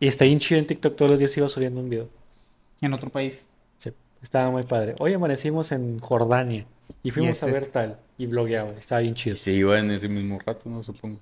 [0.00, 0.96] y está bien chido en TikTok.
[0.96, 2.08] Todos los días iba subiendo un video.
[2.80, 3.46] En otro país.
[3.76, 4.94] Sí, estaba muy padre.
[4.98, 6.66] Hoy amanecimos en Jordania
[7.02, 7.72] y fuimos es a ver este.
[7.72, 7.98] tal.
[8.18, 8.70] Y blogueaba.
[8.72, 9.36] Estaba bien Y chido.
[9.36, 11.18] se iba en ese mismo rato, no supongo.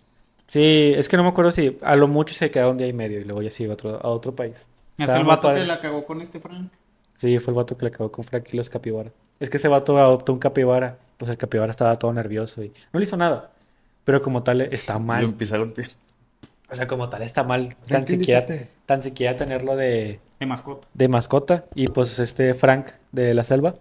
[0.47, 2.93] Sí, es que no me acuerdo si a lo mucho se quedaba un día y
[2.93, 4.67] medio y luego ya se iba a otro, a otro país.
[4.97, 5.61] Es Estaba el vato padre.
[5.61, 6.71] que la cagó con este Frank.
[7.17, 9.11] Sí, fue el vato que le acabó con Frank y los capibara.
[9.41, 10.99] Es que ese vato adoptó un capibara.
[11.19, 13.51] Pues el capibara estaba todo nervioso y no le hizo nada.
[14.05, 15.25] Pero como tal está Lo mal.
[15.25, 15.91] empieza a golpear.
[16.71, 17.77] O sea, como tal está mal.
[17.87, 18.47] Tan siquiera,
[18.87, 20.87] tan siquiera tenerlo de, De mascota.
[20.95, 21.65] de mascota.
[21.75, 23.75] Y pues este Frank de la selva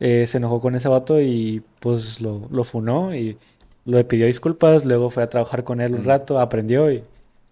[0.00, 3.38] eh, se enojó con ese vato y pues lo, lo funó y
[3.84, 4.84] le pidió disculpas.
[4.84, 7.04] Luego fue a trabajar con él un rato, aprendió y,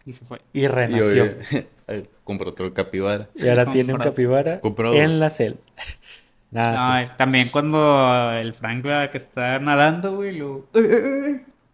[0.05, 0.41] Y se fue.
[0.53, 1.23] y Y renació.
[1.53, 3.29] oye, eh, compró otro capibara.
[3.35, 5.59] Y ahora Compró- tiene un capibara compró en la selva.
[6.51, 7.05] Nada, No, sí.
[7.05, 9.11] eh, también cuando el Frank ¿verdad?
[9.11, 10.65] que está nadando, güey, lo...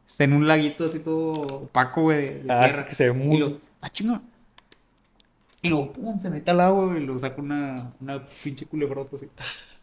[0.04, 1.32] Está en un laguito así todo
[1.64, 2.84] opaco, güey, de, de Ah, tierra.
[2.84, 3.38] que se ve Y muy...
[3.38, 3.58] lo...
[3.80, 4.20] ¡Ah, chinga!
[5.62, 9.16] Y luego, pum, se mete al agua, güey, y lo saca una, una pinche culebrota
[9.16, 9.28] así.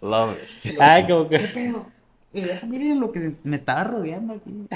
[0.01, 0.73] La bestia.
[0.79, 1.47] Ay, como ¿Qué que...
[1.47, 1.91] pedo?
[2.33, 4.67] Eh, miren lo que me estaba rodeando aquí.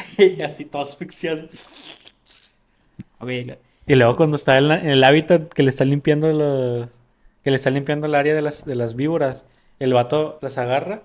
[0.43, 1.47] así todo asfixiado.
[3.19, 3.57] A ver, la-
[3.87, 6.89] Y luego cuando está en, la- en el hábitat que le están limpiando los-
[7.43, 9.45] que le están limpiando el área de las, de las víboras,
[9.79, 11.03] el vato las agarra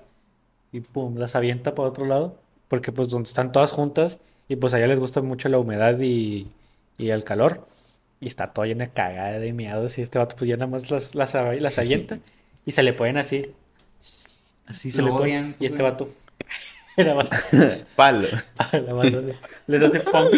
[0.72, 2.36] y pum, las avienta para otro lado.
[2.68, 6.48] Porque pues donde están todas juntas y pues allá les gusta mucho la humedad y,
[6.98, 7.66] y el calor.
[8.20, 10.90] Y está todo lleno de cagada de miados y este vato pues ya nada más
[10.90, 12.20] las, las, las avienta
[12.66, 13.52] y se le ponen así.
[14.70, 15.24] Así se Lo le ponen.
[15.24, 16.08] odian, Y este vato...
[16.96, 17.36] Era vato.
[17.96, 18.28] Palo.
[18.56, 19.32] así.
[19.66, 20.32] Les hace punk.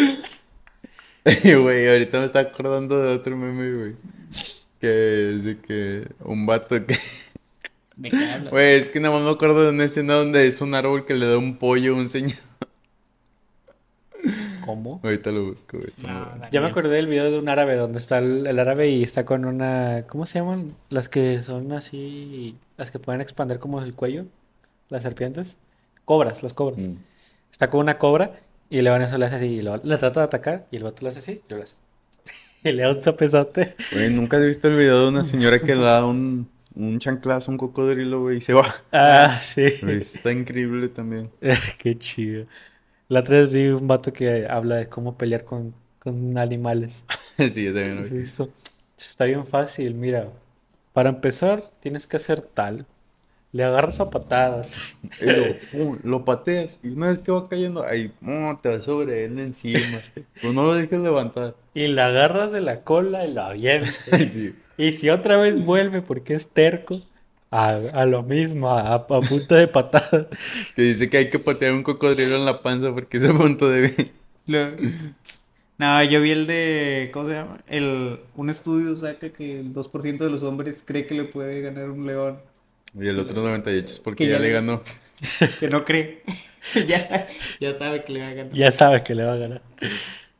[1.43, 3.95] Güey, ahorita me está acordando de otro meme, güey.
[4.79, 6.97] Que es de que un vato que...
[7.95, 8.51] ¿De qué hablas?
[8.51, 11.13] Güey, es que nada más me acuerdo de una escena donde es un árbol que
[11.13, 12.37] le da un pollo a un señor.
[14.65, 14.99] ¿Cómo?
[15.03, 15.91] Ahorita lo busco, güey.
[15.97, 16.31] No.
[16.51, 19.25] Ya me acordé del video de un árabe donde está el, el árabe y está
[19.25, 20.05] con una.
[20.07, 20.75] ¿Cómo se llaman?
[20.89, 22.55] Las que son así.
[22.77, 24.25] Las que pueden expandir como el cuello.
[24.89, 25.57] Las serpientes.
[26.05, 26.79] Cobras, las cobras.
[26.79, 26.95] Mm.
[27.51, 29.47] Está con una cobra y le van a eso le hace así.
[29.47, 31.75] Y lo, le trata de atacar y el vato le hace así y lo hace.
[32.63, 33.75] Y le da un zapezote.
[33.91, 37.51] Güey, ¿nunca has visto el video de una señora que le da un, un chanclazo
[37.51, 38.73] a un cocodrilo, güey, y se va?
[38.91, 39.63] Ah, sí.
[39.63, 41.29] Está increíble también.
[41.77, 42.45] Qué chido.
[43.13, 47.05] La otra vez vi un vato que habla de cómo pelear con, con animales.
[47.37, 48.23] sí, yo también lo Sí, vi.
[48.23, 48.53] eso
[48.97, 50.31] está bien fácil, mira.
[50.93, 52.85] Para empezar, tienes que hacer tal.
[53.51, 54.97] Le agarras a patadas.
[55.19, 58.83] Y lo, pum, lo pateas y una vez que va cayendo, ahí, pum, te vas
[58.85, 60.05] sobre él encima.
[60.41, 61.55] Pues no lo dejes levantar.
[61.73, 63.99] Y le agarras de la cola y lo avientas.
[64.31, 64.55] Sí.
[64.77, 66.95] Y si otra vez vuelve porque es terco,
[67.53, 67.69] a,
[68.01, 70.27] a lo mismo, a, a punta de patada.
[70.75, 73.69] Que dice que hay que patear un cocodrilo en la panza porque es a punto
[73.69, 74.11] de...
[74.47, 74.71] Lo-
[75.77, 77.09] No, yo vi el de.
[77.13, 77.63] ¿Cómo se llama?
[77.67, 81.89] El, un estudio saca que el 2% de los hombres cree que le puede ganar
[81.89, 82.39] un león.
[82.97, 84.81] Y el otro 98 es porque Que ya ya le ganó.
[85.59, 86.23] Que no cree.
[86.87, 87.25] ya, sabe,
[87.59, 88.53] ya sabe que le va a ganar.
[88.53, 89.61] Ya sabes que le va a ganar.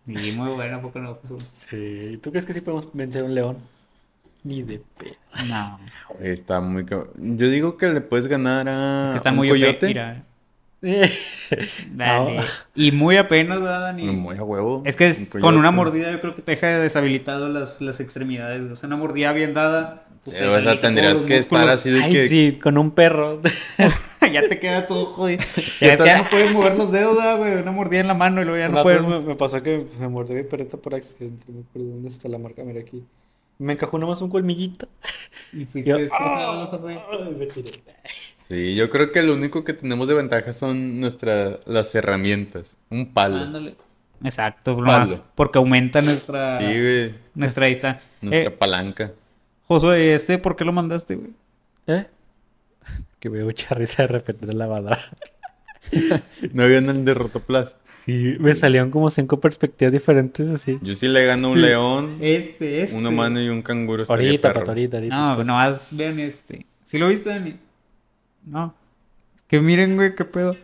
[0.06, 1.20] Y muy bueno, ¿a poco no?
[1.52, 2.20] Sí.
[2.22, 3.58] ¿Tú crees que sí podemos vencer a un león?
[4.44, 5.14] Ni de pedo.
[5.48, 5.80] No.
[6.20, 9.50] Está muy cab- Yo digo que le puedes ganar a Es que está un muy
[9.50, 9.88] coyote.
[9.88, 10.24] Mira.
[11.92, 12.36] Dale.
[12.38, 12.44] No.
[12.76, 14.04] Y muy apenas, ¿verdad, Dani?
[14.04, 14.84] Muy a huevo.
[14.86, 18.00] Es que es- Un con una mordida yo creo que te deja deshabilitado las, las
[18.02, 18.70] extremidades.
[18.70, 20.06] O sea, una mordida bien dada.
[20.26, 22.30] Sí, te o sea, tendrías que estar así de Ay, que.
[22.30, 23.42] sí, con un perro.
[24.34, 25.42] ya te queda todo jodido.
[25.82, 27.56] Ya, ya no puedes mover los dedos, ¿verdad, güey.
[27.56, 29.06] Una mordida en la mano y luego ya no Una puedes.
[29.06, 31.46] me, me pasó que me mordí mi perrita por accidente.
[31.52, 32.64] Me acuerdo dónde está la marca.
[32.64, 33.04] Mira aquí.
[33.64, 34.88] Me encajó nomás un colmillito.
[35.54, 36.10] Y fuiste Yo- tiré.
[38.48, 42.76] Sí, yo creo que lo único que tenemos de ventaja son nuestras las herramientas.
[42.90, 43.38] Un palo.
[43.38, 43.76] Ándale.
[44.24, 44.86] Exacto, Palo.
[44.92, 45.24] nomás.
[45.36, 47.16] Porque aumenta nuestra, Sí, güey.
[47.36, 48.04] nuestra distancia.
[48.22, 49.12] Nuestra Eh, palanca.
[49.68, 51.32] Josué, ¿este por qué lo mandaste, güey?
[51.88, 52.06] ¿Eh?
[53.20, 55.00] Que me dio mucha risa de repente en la lavadora.
[56.54, 57.78] No había el de Rotoplas.
[57.84, 60.80] Sí, me salieron como cinco perspectivas diferentes así.
[60.82, 62.96] Yo sí le gano un león, Este, este.
[62.96, 64.04] un humano y un canguro.
[64.08, 65.16] Ahorita, pato, ahorita, ahorita.
[65.16, 66.66] No, nomás vean este.
[66.84, 67.58] ¿Sí lo viste, Dani?
[68.46, 68.74] No.
[69.36, 70.56] Es que miren, güey, qué pedo.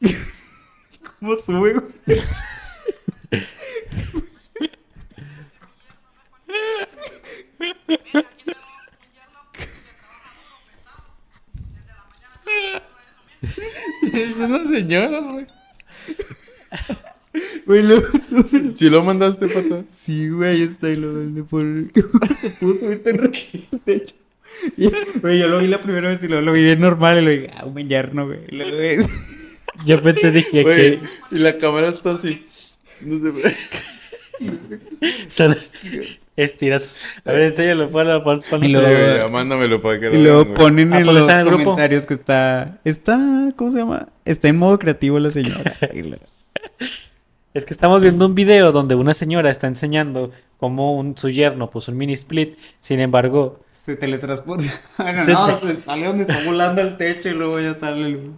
[1.20, 1.84] ¿Cómo sube, güey?
[13.40, 15.46] Es una señora, güey.
[17.66, 18.02] Güey, lo...
[18.74, 19.84] ¿Sí lo mandaste, pato?
[19.92, 21.90] Sí, güey, ahí está y lo le pone.
[22.40, 24.14] Se puso ahorita en el techo.
[25.20, 27.30] Güey, yo lo vi la primera vez y luego lo vi bien normal y lo
[27.30, 28.40] dije, ah, un yerno, güey.
[28.50, 28.98] Güey,
[29.84, 32.46] Yo pensé, dije Güey, que y la cámara está así.
[33.00, 33.54] No se ve.
[36.44, 37.06] Estiras.
[37.24, 38.66] A ver, enséñalo, ponlo, ponlo, ponlo.
[38.66, 41.30] Y luego- güey, mándamelo para que lo Y luego vean, ponen Ah, en pues los
[41.30, 41.64] en grupo.
[41.64, 42.78] comentarios que está.
[42.84, 43.18] Está.
[43.56, 44.08] ¿Cómo se llama?
[44.24, 45.74] Está en modo creativo la señora.
[45.94, 46.14] Y
[47.54, 51.70] Es que estamos viendo un video donde una señora está enseñando cómo un, su yerno
[51.70, 52.56] puso un mini split.
[52.80, 54.64] Sin embargo, se teletransporta.
[54.98, 58.06] Bueno, Se no, te- se sale donde está volando al techo y luego ya sale.
[58.06, 58.30] el-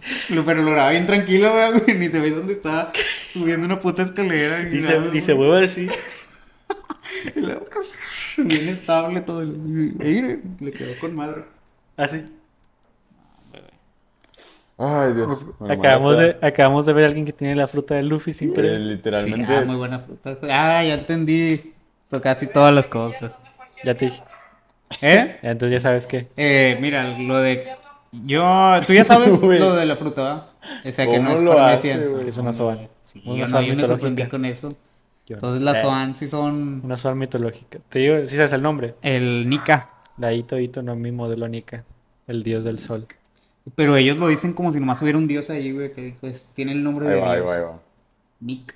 [0.45, 1.95] Pero lo graba bien tranquilo, güey.
[1.99, 2.91] Ni se ve dónde está
[3.33, 4.63] subiendo una puta escalera.
[4.63, 5.49] dice, nada, dice, güey.
[5.49, 5.87] huevo así.
[7.35, 7.65] Y luego,
[8.37, 9.41] Bien estable todo.
[9.41, 11.43] el- Le quedó con madre.
[11.97, 12.25] Así.
[14.77, 15.45] Ay, Dios.
[15.69, 18.79] Acabamos de, acabamos de ver a alguien que tiene la fruta de Luffy sin querer.
[18.79, 19.45] literalmente.
[19.45, 20.37] Sí, ah, muy buena fruta.
[20.49, 21.73] Ah, ya entendí.
[22.23, 23.37] Casi todas las cosas.
[23.83, 24.23] Ya te dije.
[25.01, 25.37] ¿Eh?
[25.43, 26.27] Entonces ya sabes qué.
[26.35, 27.67] Eh, mira, lo de.
[28.11, 28.79] Yo.
[28.85, 30.47] Tú ya sabes lo de la fruta, ¿verdad?
[30.85, 32.89] O sea, que no ¿Cómo es lo hace, es una soan.
[33.05, 34.73] Sí, Una yo, no, yo me sorprendí con eso.
[35.27, 37.79] Yo- Entonces las Eh, soan sí son Una soan mitológica.
[37.89, 38.95] Te digo, sí sabes el nombre.
[39.01, 39.87] el Nika.
[40.17, 41.83] La Ito Ito no es mi modelo Nika.
[42.27, 43.07] El dios del sol.
[43.75, 46.71] Pero ellos lo dicen como si nomás hubiera un dios ahí, güey, que pues tiene
[46.71, 47.49] el nombre Ahí de va, ahí Dios.
[47.51, 47.79] va, ahí va.
[48.39, 48.75] Nick.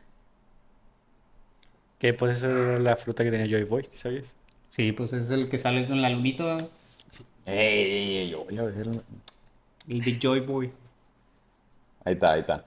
[2.00, 4.36] Que pues esa era la fruta que tenía Joy Boy, ¿sabías?
[4.70, 6.70] Sí, pues es el que sale con la lunita, ¿verdad?
[7.46, 9.02] Ey, ey, ey, yo voy a verlo.
[9.88, 10.72] el Big Joy Boy.
[12.04, 12.66] Ahí está, ahí está.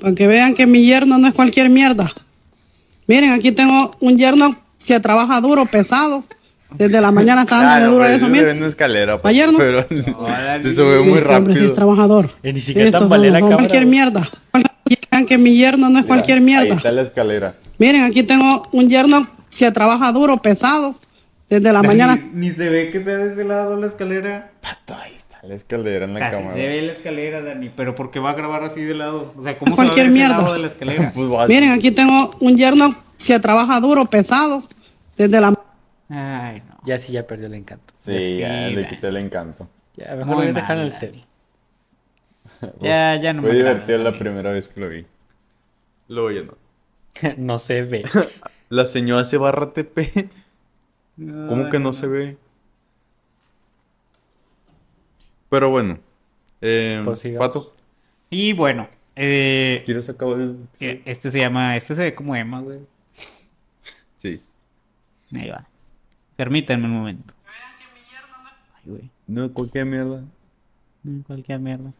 [0.00, 2.12] Para que vean que mi yerno no es cualquier mierda.
[3.10, 4.54] Miren, aquí tengo un yerno
[4.86, 6.22] que trabaja duro, pesado.
[6.72, 8.50] Desde la mañana está Claro, duro a pero eso, sí se ve miren.
[8.52, 9.58] en una escalera, pa- Ayer no.
[9.58, 11.66] pero se, se sube muy Este hombre sí rápido.
[11.70, 12.30] es trabajador.
[12.44, 14.30] Eh, ni siquiera tambalea son- la son cámara, cualquier mierda.
[15.26, 16.74] Que mi yerno no es cualquier Ahí mierda.
[16.76, 17.54] está la escalera.
[17.78, 19.26] Miren, aquí tengo un yerno
[19.58, 20.94] que trabaja duro, pesado.
[21.48, 24.52] Desde la mañana Ni, ni se ve que sea de ese lado la escalera.
[24.62, 26.54] Pato, ahí está la escalera en O la sí cámara.
[26.54, 29.32] se ve la escalera, Dani, pero ¿por qué va a grabar así de lado?
[29.36, 30.42] O sea, ¿cómo Cualquier se va a ver ese mierda.
[30.42, 31.12] lado de la escalera?
[31.14, 34.68] Pues Miren, aquí tengo un yerno que trabaja duro, pesado.
[35.16, 35.54] Desde la
[36.08, 36.78] Ay, no.
[36.84, 37.94] Ya sí, ya perdió el encanto.
[37.98, 38.88] Sí, Sí, ya le da.
[38.88, 39.68] quité el encanto.
[39.96, 41.12] Ya, mejor Muy lo voy a dejar el set.
[41.12, 41.26] Dani.
[42.80, 45.06] Ya, ya no Fue me agrada, divertido la primera vez que lo vi.
[46.08, 46.54] Luego ya no.
[47.38, 48.04] no se ve.
[48.68, 50.28] La señora se barra TP.
[51.16, 52.36] ¿Cómo que no se ve?
[55.50, 55.98] Pero bueno.
[56.62, 57.02] Eh.
[57.38, 57.74] Pato,
[58.30, 60.56] Y bueno, eh, ¿quieres acabar el...?
[60.78, 62.80] eh, este se llama, este se ve como Emma, güey.
[64.16, 64.42] Sí.
[65.34, 65.66] Ahí va.
[66.36, 67.34] Permítanme un momento.
[68.74, 69.10] Ay, güey.
[69.26, 70.24] No, cualquier mierda.
[71.02, 71.92] Mm, Cualquier mierda.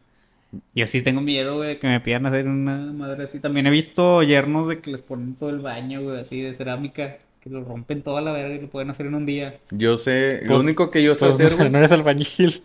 [0.75, 3.39] Yo sí tengo miedo, güey, que me pidan hacer una madre así.
[3.39, 7.17] También he visto yernos de que les ponen todo el baño, güey, así de cerámica.
[7.41, 9.59] Que lo rompen toda la verga y lo pueden hacer en un día.
[9.71, 12.61] Yo sé, lo Pues- único que yo sé Pues, hacer, no, eres albañil.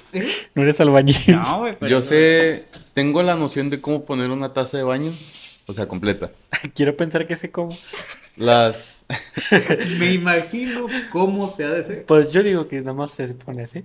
[0.55, 1.17] No eres albañil.
[1.29, 1.91] No, güey, pero...
[1.91, 5.11] yo sé, tengo la noción de cómo poner una taza de baño,
[5.67, 6.31] O sea, completa.
[6.75, 7.71] Quiero pensar que sé cómo.
[8.37, 9.07] Las...
[9.99, 12.05] Me imagino cómo se ha de ser.
[12.05, 13.83] Pues yo digo que nada más se pone así.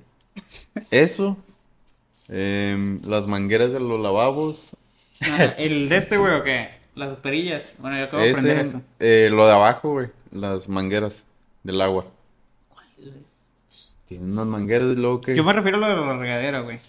[0.92, 1.38] Eso.
[2.28, 4.72] em, las mangueras de los lavabos.
[5.22, 6.70] Ah, ¿El de este, güey, o qué?
[6.96, 7.76] Las perillas.
[7.80, 8.82] Bueno, yo acabo de aprender eso.
[9.00, 10.08] eh, lo de abajo, güey.
[10.32, 11.26] Las mangueras
[11.64, 12.06] del agua.
[12.98, 15.36] Pues, Tienen unas mangueras y luego que...
[15.36, 16.80] Yo me refiero a lo de la regadera, güey.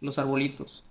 [0.00, 0.84] Los arbolitos.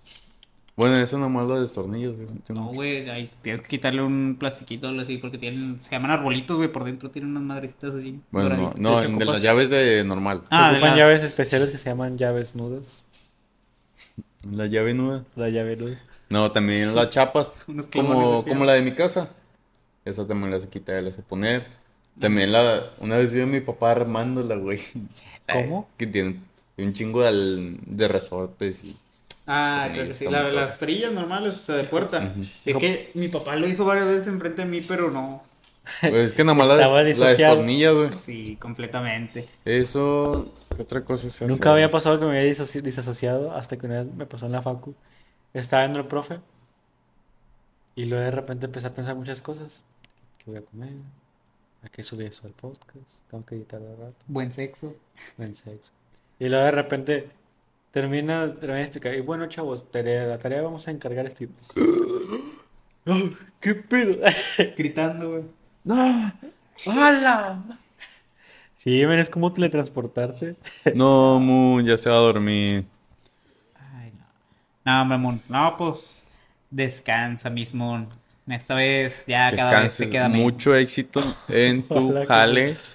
[0.76, 2.28] Bueno, eso nomás lo de destornillos, güey.
[2.50, 6.12] No, güey, ahí tienes que quitarle un plastiquito o algo así porque tienen, se llaman
[6.12, 8.20] arbolitos, güey, por dentro tienen unas madrecitas así.
[8.30, 10.42] Bueno, no, no, De las llaves de normal.
[10.50, 13.02] Ah, se de ocupan las- llaves especiales que se llaman llaves nudas.
[14.48, 15.24] La llave nuda.
[15.34, 15.98] La llave nuda.
[16.30, 17.50] No, también las chapas,
[17.92, 19.30] como, como la de mi casa.
[20.08, 21.66] Esa también la sé quitar y la sé poner.
[22.20, 24.80] También la, una vez vi a mi papá armándola, güey.
[25.52, 25.88] ¿Cómo?
[25.96, 26.40] Que tiene
[26.76, 28.96] un chingo de, de resortes y...
[29.46, 30.24] Ah, creo que sí.
[30.26, 32.34] La- las perillas normales, o sea, de puerta.
[32.64, 35.42] Es que mi papá lo hizo varias veces enfrente de mí, pero no.
[36.00, 38.10] Pues es que nada más la, Estaba la destornilla, güey.
[38.12, 39.48] Sí, completamente.
[39.64, 40.52] Eso...
[40.76, 41.46] ¿Qué otra cosa se hace?
[41.46, 44.52] Nunca había pasado que me había disoci- disasociado hasta que una vez me pasó en
[44.52, 44.94] la facu.
[45.54, 46.40] Estaba viendo el profe
[47.96, 49.82] y luego de repente empecé a pensar muchas cosas.
[50.48, 50.92] ¿Qué voy a comer?
[51.84, 52.96] ¿A qué subí eso al podcast?
[53.30, 54.16] Tengo que editar de rato.
[54.28, 54.96] Buen sexo.
[55.36, 55.92] Buen sexo.
[56.38, 57.28] Y luego de repente
[57.90, 59.14] termina, termina de explicar.
[59.14, 61.44] Y bueno, chavos, tarea, la tarea vamos a encargar esto.
[61.44, 61.50] y-
[63.04, 63.20] ¡Ah!
[63.60, 64.24] ¿Qué pedo?
[64.78, 65.44] Gritando, güey.
[65.84, 66.32] ¡No!
[66.86, 67.62] ¡Hala!
[68.74, 70.56] Sí, men, es como teletransportarse.
[70.94, 72.86] No, Mu, ya se va a dormir.
[73.74, 74.24] Ay, no.
[74.86, 75.42] No, mamón.
[75.46, 76.24] No, pues
[76.70, 78.08] descansa, mismo.
[78.50, 80.42] Esta vez ya cada vez se queda menos.
[80.44, 82.76] Mucho éxito en tu jale.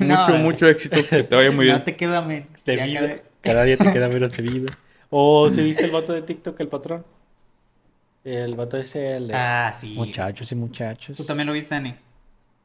[0.00, 0.38] No, Mucho, eh.
[0.38, 0.98] mucho éxito.
[1.08, 1.76] Que te vaya muy bien.
[1.76, 2.48] No te queda menos.
[2.64, 3.00] De Ya vida.
[3.00, 4.72] cada- Cada día te queda menos de vida.
[5.10, 7.04] O si viste el vato de TikTok, el patrón.
[8.24, 9.94] El vato ese, el de Ah, sí.
[9.96, 11.16] muchachos y muchachos.
[11.16, 11.94] Tú también lo viste, Dani.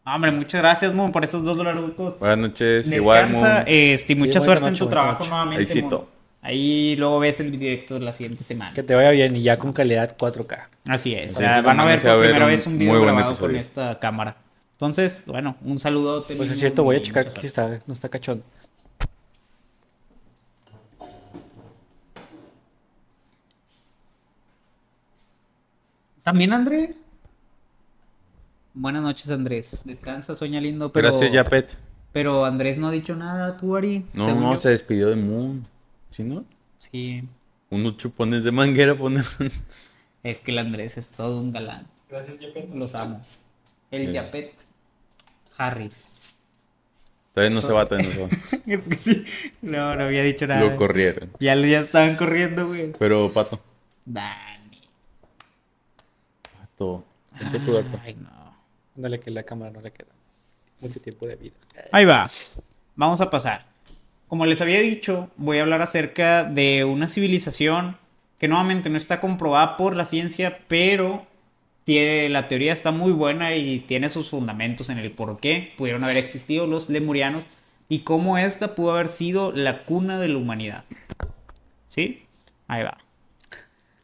[0.04, 2.18] Hombre, muchas gracias, Moon, por esos dos dolarucos.
[2.18, 2.92] Buenas noches.
[2.92, 3.64] Igual, Descansa, Mu.
[3.68, 5.30] este, y mucha suerte en tu trabajo noche.
[5.30, 5.64] nuevamente.
[5.64, 5.98] Éxito.
[6.00, 6.08] Moon.
[6.44, 8.74] Ahí luego ves el directo de la siguiente semana.
[8.74, 10.68] Que te vaya bien y ya con calidad 4K.
[10.88, 11.40] Así es.
[11.40, 14.38] Ah, van a ver por primera un vez un video grabado con esta cámara.
[14.72, 16.26] Entonces, bueno, un saludo.
[16.26, 18.44] Pues es cierto, voy a checar que sí está, no está cachón.
[26.24, 27.06] ¿También Andrés?
[28.74, 29.82] Buenas noches, Andrés.
[29.84, 31.10] Descansa, sueña lindo, pero...
[31.10, 31.78] Gracias, Yapet.
[32.12, 34.06] Pero Andrés no ha dicho nada, tú, Ari.
[34.14, 34.58] No, no, yo.
[34.58, 35.66] se despidió de Moon.
[36.12, 36.46] ¿Sí, no?
[36.80, 37.24] Sí,
[37.70, 39.24] Unos chupones de manguera poner.
[40.24, 41.88] es que el Andrés es todo un galán.
[42.10, 42.70] Gracias, Yapet.
[42.74, 43.26] Los amo.
[43.92, 44.12] El Sí.
[44.14, 44.54] Yapet
[45.58, 46.10] Harris.
[47.34, 48.30] Todavía no se va, todavía no se va.
[48.68, 49.26] es que sí.
[49.62, 50.62] No, no había dicho nada.
[50.62, 51.32] Lo corrieron.
[51.40, 52.92] Ya, ya estaban corriendo, güey.
[53.00, 53.62] Pero, Pato.
[54.06, 54.82] Dani.
[56.60, 57.06] Pato.
[57.40, 58.00] Ponte tu dato.
[58.04, 58.30] Ay, no.
[58.98, 60.10] Ándale que la cámara no le queda
[60.82, 61.56] mucho tiempo de vida.
[61.94, 62.30] Ahí va.
[62.96, 63.66] Vamos a pasar.
[64.32, 67.98] Como les había dicho, voy a hablar acerca de una civilización
[68.40, 71.28] que nuevamente no está comprobada por la ciencia, pero
[71.84, 76.06] tiene, la teoría está muy buena y tiene sus fundamentos en el por qué pudieron
[76.06, 77.44] haber existido los lemurianos
[77.90, 80.86] y cómo esta pudo haber sido la cuna de la humanidad.
[81.90, 82.24] ¿Sí?
[82.70, 83.00] Ahí va.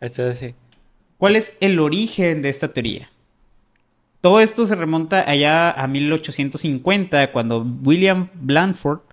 [0.01, 0.55] Esto es así.
[1.17, 3.09] ¿Cuál es el origen de esta teoría?
[4.19, 9.06] Todo esto se remonta allá a 1850, cuando William Blandford,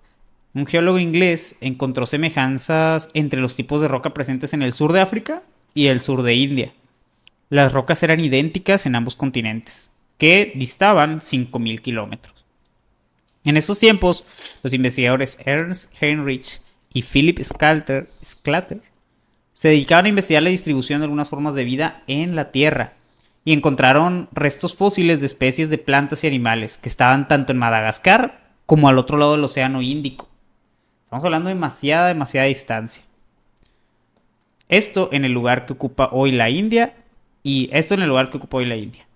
[0.55, 5.01] un geólogo inglés, encontró semejanzas entre los tipos de roca presentes en el sur de
[5.01, 5.43] África
[5.75, 6.73] y el sur de India.
[7.51, 12.45] Las rocas eran idénticas en ambos continentes, que distaban 5.000 kilómetros.
[13.45, 14.25] En estos tiempos,
[14.63, 16.61] los investigadores Ernst Heinrich
[16.93, 18.81] y Philip Scalter, Sclater
[19.53, 22.95] se dedicaban a investigar la distribución de algunas formas de vida en la Tierra
[23.45, 28.51] y encontraron restos fósiles de especies de plantas y animales que estaban tanto en Madagascar
[28.67, 30.29] como al otro lado del Océano Índico.
[31.15, 33.05] Estamos hablando de demasiada, demasiada distancia.
[34.69, 36.97] Esto en el lugar que ocupa hoy la India
[37.45, 39.07] y esto en el lugar que ocupa hoy la India.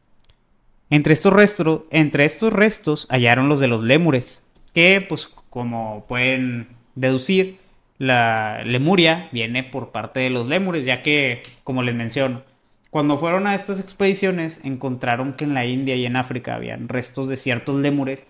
[0.91, 6.69] Entre estos, restos, entre estos restos hallaron los de los lémures, que pues como pueden
[6.95, 7.59] deducir,
[7.99, 12.43] la Lemuria viene por parte de los lémures, ya que, como les menciono,
[12.91, 17.27] cuando fueron a estas expediciones encontraron que en la India y en África habían restos
[17.27, 18.29] de ciertos lémures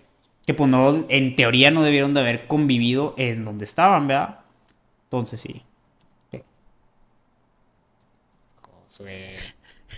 [0.49, 4.39] que pues no, en teoría no debieron de haber convivido en donde estaban, ¿verdad?
[5.03, 5.61] Entonces sí.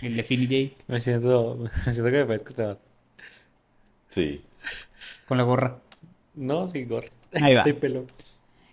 [0.02, 0.84] El de Philly J.
[0.88, 2.76] Me siento, me siento que me parezco este.
[4.08, 4.44] Sí.
[5.26, 5.78] Con la gorra.
[6.34, 7.08] No, sin gorra.
[7.32, 7.60] Ahí va.
[7.60, 8.08] Estoy pelón.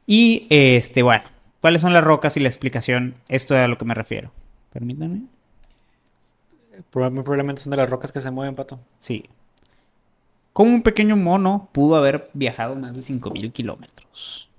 [0.06, 1.24] Y este, bueno,
[1.62, 3.16] ¿cuáles son las rocas y la explicación?
[3.30, 4.34] Esto es a lo que me refiero.
[4.74, 5.22] Permítanme.
[6.92, 8.82] probablemente son de las rocas que se mueven, pato.
[9.00, 9.30] Sí.
[10.54, 14.50] Como un pequeño mono pudo haber viajado más de 5.000 kilómetros?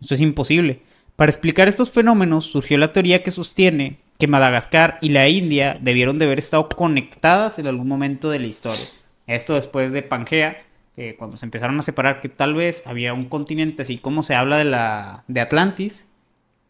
[0.00, 0.82] Esto es imposible.
[1.16, 6.18] Para explicar estos fenómenos surgió la teoría que sostiene que Madagascar y la India debieron
[6.18, 8.84] de haber estado conectadas en algún momento de la historia.
[9.26, 10.58] Esto después de Pangea,
[10.96, 14.34] que cuando se empezaron a separar, que tal vez había un continente, así como se
[14.34, 16.08] habla de, la, de Atlantis,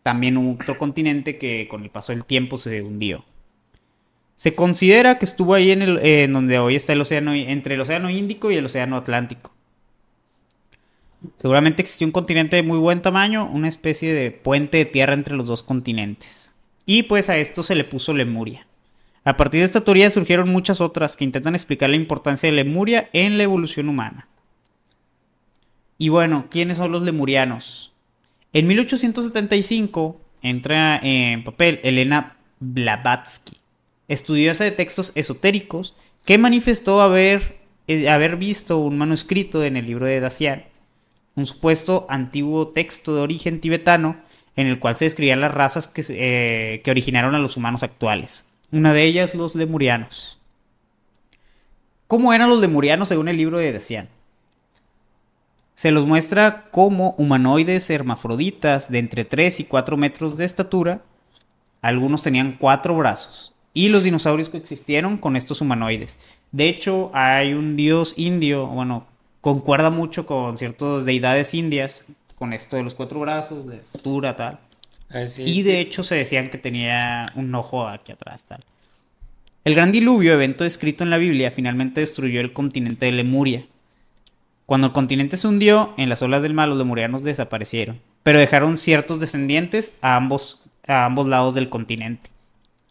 [0.02, 3.24] también hubo otro continente que con el paso del tiempo se hundió.
[4.38, 7.74] Se considera que estuvo ahí en, el, eh, en donde hoy está el océano, entre
[7.74, 9.50] el océano Índico y el océano Atlántico.
[11.38, 15.34] Seguramente existió un continente de muy buen tamaño, una especie de puente de tierra entre
[15.34, 16.54] los dos continentes.
[16.86, 18.68] Y pues a esto se le puso Lemuria.
[19.24, 23.10] A partir de esta teoría surgieron muchas otras que intentan explicar la importancia de Lemuria
[23.12, 24.28] en la evolución humana.
[25.98, 27.92] Y bueno, ¿quiénes son los lemurianos?
[28.52, 33.57] En 1875 entra en papel Elena Blavatsky,
[34.08, 35.94] estudiosa de textos esotéricos,
[36.24, 40.64] que manifestó haber, eh, haber visto un manuscrito en el libro de Dacian,
[41.36, 44.16] un supuesto antiguo texto de origen tibetano
[44.56, 48.46] en el cual se describían las razas que, eh, que originaron a los humanos actuales.
[48.72, 50.40] Una de ellas, los lemurianos.
[52.08, 54.08] ¿Cómo eran los lemurianos según el libro de Dacian?
[55.74, 61.02] Se los muestra como humanoides hermafroditas de entre 3 y 4 metros de estatura.
[61.82, 63.54] Algunos tenían cuatro brazos.
[63.78, 66.18] Y los dinosaurios que existieron con estos humanoides.
[66.50, 69.06] De hecho, hay un dios indio, bueno,
[69.40, 74.58] concuerda mucho con ciertas deidades indias, con esto de los cuatro brazos, de estatura, tal.
[75.08, 78.64] Así Y de hecho se decían que tenía un ojo aquí atrás, tal.
[79.62, 83.64] El gran diluvio, evento descrito en la Biblia, finalmente destruyó el continente de Lemuria.
[84.66, 88.76] Cuando el continente se hundió, en las olas del mar los lemurianos desaparecieron, pero dejaron
[88.76, 92.28] ciertos descendientes a ambos, a ambos lados del continente.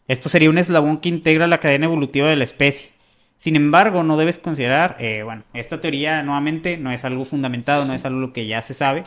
[0.08, 2.88] Esto sería un eslabón que integra la cadena evolutiva de la especie.
[3.36, 7.94] Sin embargo, no debes considerar, eh, bueno, esta teoría nuevamente no es algo fundamentado, no
[7.94, 9.04] es algo que ya se sabe,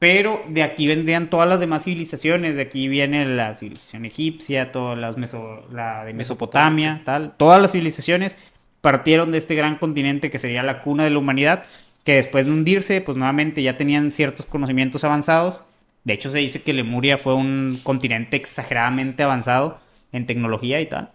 [0.00, 2.56] pero de aquí vendrían todas las demás civilizaciones.
[2.56, 7.36] De aquí viene la civilización egipcia, todas las meso- la de Mesopotamia, tal.
[7.36, 8.34] Todas las civilizaciones
[8.80, 11.62] partieron de este gran continente que sería la cuna de la humanidad,
[12.02, 15.62] que después de hundirse, pues nuevamente ya tenían ciertos conocimientos avanzados.
[16.02, 19.78] De hecho, se dice que Lemuria fue un continente exageradamente avanzado
[20.12, 21.10] en tecnología y tal.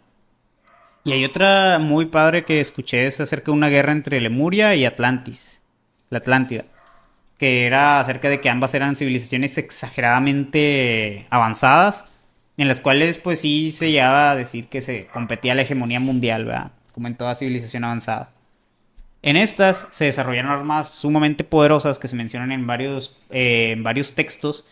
[1.04, 4.86] Y hay otra muy padre que escuché, es acerca de una guerra entre Lemuria y
[4.86, 5.62] Atlantis,
[6.10, 6.66] la Atlántida
[7.38, 12.06] que era acerca de que ambas eran civilizaciones exageradamente avanzadas,
[12.58, 16.46] en las cuales pues sí se llegaba a decir que se competía la hegemonía mundial,
[16.46, 16.72] ¿verdad?
[16.92, 18.32] Como en toda civilización avanzada.
[19.22, 24.14] En estas se desarrollaron armas sumamente poderosas que se mencionan en varios, eh, en varios
[24.14, 24.66] textos.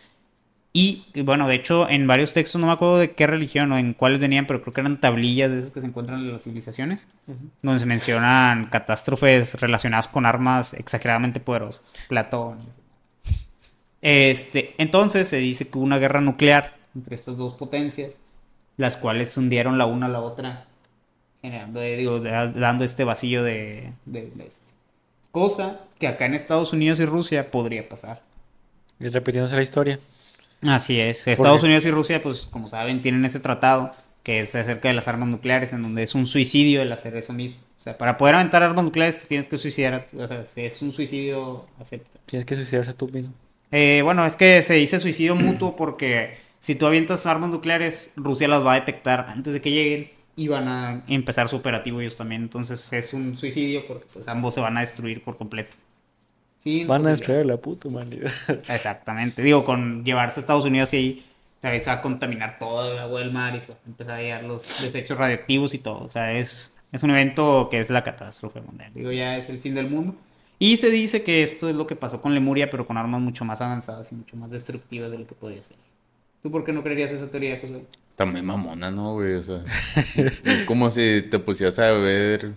[0.78, 3.94] Y bueno, de hecho, en varios textos, no me acuerdo de qué religión o en
[3.94, 7.08] cuáles venían, pero creo que eran tablillas de esas que se encuentran en las civilizaciones,
[7.62, 11.96] donde se mencionan catástrofes relacionadas con armas exageradamente poderosas.
[12.08, 12.58] Platón.
[14.02, 18.18] Este, entonces se dice que hubo una guerra nuclear entre estas dos potencias,
[18.76, 20.66] las cuales se hundieron la una a la otra,
[21.40, 24.70] generando, eh, digo, da- dando este vacío de, de- de este.
[25.30, 28.20] Cosa que acá en Estados Unidos y Rusia podría pasar.
[29.00, 29.98] Y repitiéndose la historia.
[30.62, 31.26] Así es.
[31.26, 33.90] Estados Unidos y Rusia, pues como saben, tienen ese tratado
[34.22, 37.32] que es acerca de las armas nucleares, en donde es un suicidio el hacer eso
[37.32, 37.60] mismo.
[37.78, 40.08] O sea, para poder aventar armas nucleares te tienes que suicidar.
[40.18, 42.18] O sea, si es un suicidio, acepta.
[42.26, 43.32] Tienes que suicidarse tú mismo.
[43.70, 48.48] Eh, bueno, es que se dice suicidio mutuo porque si tú avientas armas nucleares, Rusia
[48.48, 52.16] las va a detectar antes de que lleguen y van a empezar su operativo ellos
[52.16, 52.42] también.
[52.42, 55.76] Entonces es un suicidio porque pues, ambos se van a destruir por completo.
[56.66, 58.32] Sí, Van a pues, destruir la puta humanidad.
[58.68, 59.40] Exactamente.
[59.40, 61.24] Digo, con llevarse a Estados Unidos y ahí
[61.62, 61.84] ¿sabes?
[61.84, 64.20] se va a contaminar todo el agua del mar y se va a empezar a
[64.20, 66.02] llegar los desechos radioactivos y todo.
[66.02, 68.90] O sea, es, es un evento que es la catástrofe mundial.
[68.92, 70.16] Digo, ya es el fin del mundo.
[70.58, 73.44] Y se dice que esto es lo que pasó con Lemuria, pero con armas mucho
[73.44, 75.76] más avanzadas y mucho más destructivas de lo que podía ser.
[76.42, 77.84] ¿Tú por qué no creerías esa teoría, José?
[78.16, 79.34] También mamona, ¿no, güey?
[79.34, 79.62] O sea,
[80.16, 82.54] es como si te pusieras a ver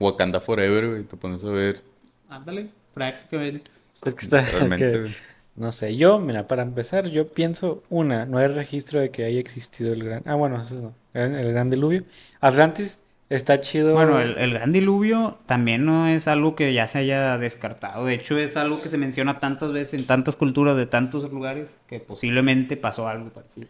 [0.00, 1.04] Wakanda Forever, güey.
[1.04, 1.80] Te pones a ver
[2.28, 3.70] Ándale, prácticamente.
[4.04, 4.40] Es que está.
[4.40, 5.10] es realmente, que,
[5.56, 5.96] no sé.
[5.96, 10.02] Yo, mira, para empezar, yo pienso, una, no hay registro de que haya existido el
[10.02, 10.22] gran.
[10.24, 10.94] Ah, bueno, eso.
[11.14, 12.04] El, el gran diluvio.
[12.40, 13.92] Atlantis está chido.
[13.94, 18.06] Bueno, el, el gran diluvio también no es algo que ya se haya descartado.
[18.06, 21.76] De hecho, es algo que se menciona tantas veces en tantas culturas de tantos lugares
[21.86, 23.68] que posiblemente pasó algo parecido.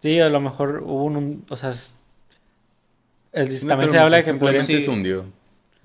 [0.00, 1.44] Sí, a lo mejor hubo un.
[1.48, 1.72] O sea,
[3.32, 4.60] el- también se habla de que podría.
[4.62, 4.84] simplemente sí.
[4.84, 5.24] se hundió.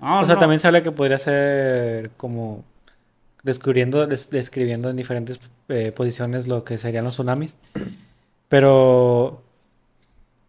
[0.00, 0.40] No, O sea, no.
[0.40, 2.64] también se habla que podría ser como
[3.48, 5.40] descubriendo, des- describiendo en diferentes
[5.70, 7.58] eh, posiciones lo que serían los tsunamis.
[8.48, 9.42] Pero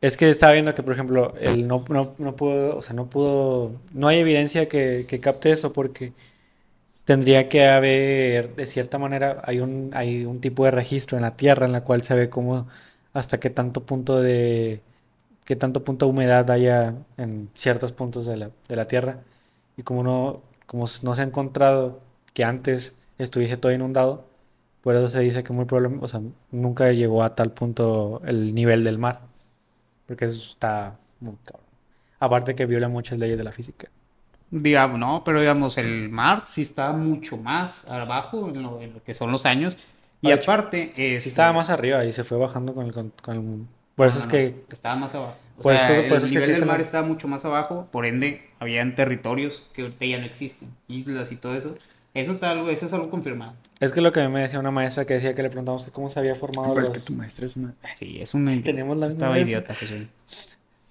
[0.01, 3.09] Es que estaba viendo que, por ejemplo, él no, no, no pudo, o sea, no
[3.09, 6.13] pudo, no hay evidencia que, que capte eso porque
[7.05, 11.37] tendría que haber, de cierta manera, hay un, hay un tipo de registro en la
[11.37, 12.67] Tierra en la cual se ve cómo,
[13.13, 14.81] hasta qué tanto punto de,
[15.45, 19.23] qué tanto punto de humedad haya en ciertos puntos de la, de la Tierra.
[19.77, 22.01] Y como no, como no se ha encontrado
[22.39, 24.25] que antes estuviese todo inundado,
[24.81, 26.21] por eso se dice que muy probablemente, o sea,
[26.51, 29.21] nunca llegó a tal punto el nivel del mar.
[30.07, 31.67] Porque eso está muy cabrón.
[32.19, 33.89] Aparte que viola muchas leyes de la física.
[34.51, 39.03] Digamos, no, pero digamos, el mar sí está mucho más abajo en lo, en lo
[39.03, 39.77] que son los años.
[40.21, 42.93] Y hecho, aparte, Sí este, estaba más arriba y se fue bajando con el...
[42.93, 44.65] Con, el- por eso no, es no, que...
[44.69, 45.37] estaba más abajo.
[45.57, 47.27] O Por sea, eso- por el es que nivel existe del mar la- estaba mucho
[47.27, 51.75] más abajo, por ende, habían territorios que ahorita ya no existen, islas y todo eso.
[52.19, 53.53] Eso está algo, eso es algo confirmado.
[53.79, 55.85] Es que lo que a mí me decía una maestra que decía que le preguntamos
[55.85, 56.97] que cómo se había formado Pero es los...
[56.97, 57.73] que tu maestra es una...
[57.97, 60.07] Sí, es un Tenemos la misma estaba idiota, José.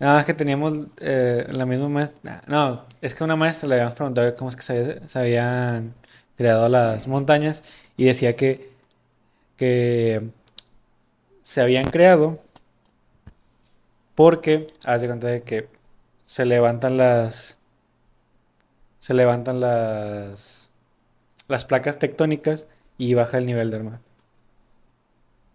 [0.01, 2.43] No, es que teníamos eh, la misma maestra.
[2.47, 5.95] No, es que una maestra le habíamos preguntado cómo es que se, se habían
[6.37, 7.65] creado las montañas
[7.97, 8.71] y decía que,
[9.57, 10.23] que
[11.43, 12.41] se habían creado
[14.15, 15.69] porque, haz de cuenta de que
[16.23, 17.59] se levantan las,
[18.99, 20.68] se levantan las,
[21.49, 22.67] las placas tectónicas
[22.99, 24.01] y baja el nivel del mar.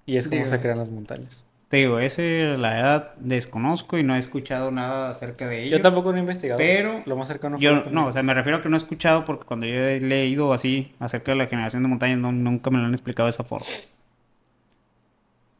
[0.06, 0.50] Y es como Digo.
[0.50, 1.46] se crean las montañas.
[1.70, 5.78] Te digo, ese la edad desconozco y no he escuchado nada acerca de ello.
[5.78, 6.58] Yo tampoco lo he investigado.
[6.60, 8.78] Pero lo más cercano fue Yo, no, o sea, me refiero a que no he
[8.78, 12.70] escuchado porque cuando yo he leído así acerca de la generación de montañas, no, nunca
[12.70, 13.66] me lo han explicado de esa forma.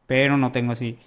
[0.06, 0.98] Pero no tengo así.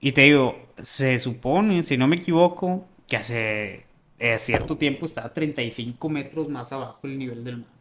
[0.00, 3.86] Y te digo, se supone, si no me equivoco, que hace
[4.18, 7.73] eh, cierto tiempo está a 35 metros más abajo el nivel del mar.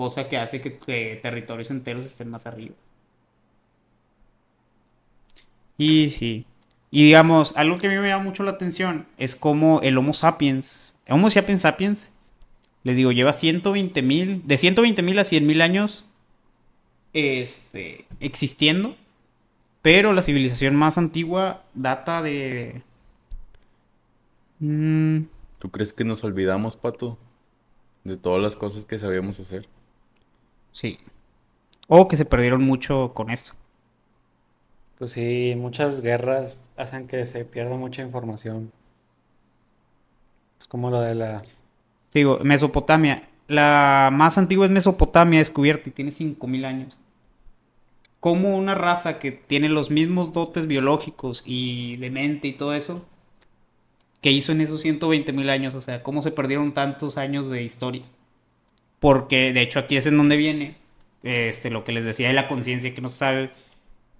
[0.00, 2.74] Cosa que hace que, que territorios enteros estén más arriba.
[5.76, 6.46] Y sí.
[6.90, 10.14] Y digamos, algo que a mí me llama mucho la atención es como el Homo
[10.14, 12.12] sapiens, Homo sapiens sapiens,
[12.82, 16.06] les digo, lleva 120 mil, de 120 mil a 100 mil años
[17.12, 18.96] este, existiendo,
[19.82, 22.80] pero la civilización más antigua data de...
[24.60, 25.24] Mm,
[25.58, 27.18] ¿Tú crees que nos olvidamos, Pato?
[28.04, 29.68] De todas las cosas que sabíamos hacer.
[30.72, 30.98] Sí.
[31.88, 33.52] O que se perdieron mucho con esto.
[34.98, 38.70] Pues sí, muchas guerras hacen que se pierda mucha información.
[40.58, 41.42] Pues como lo de la...
[42.12, 43.28] Digo, Mesopotamia.
[43.48, 47.00] La más antigua es Mesopotamia descubierta y tiene 5000 años.
[48.20, 53.06] ¿Cómo una raza que tiene los mismos dotes biológicos y de mente y todo eso,
[54.20, 55.74] que hizo en esos 120 mil años?
[55.74, 58.02] O sea, ¿cómo se perdieron tantos años de historia?
[59.00, 60.76] Porque de hecho aquí es en donde viene
[61.22, 63.50] este, lo que les decía de la conciencia que no se sabe.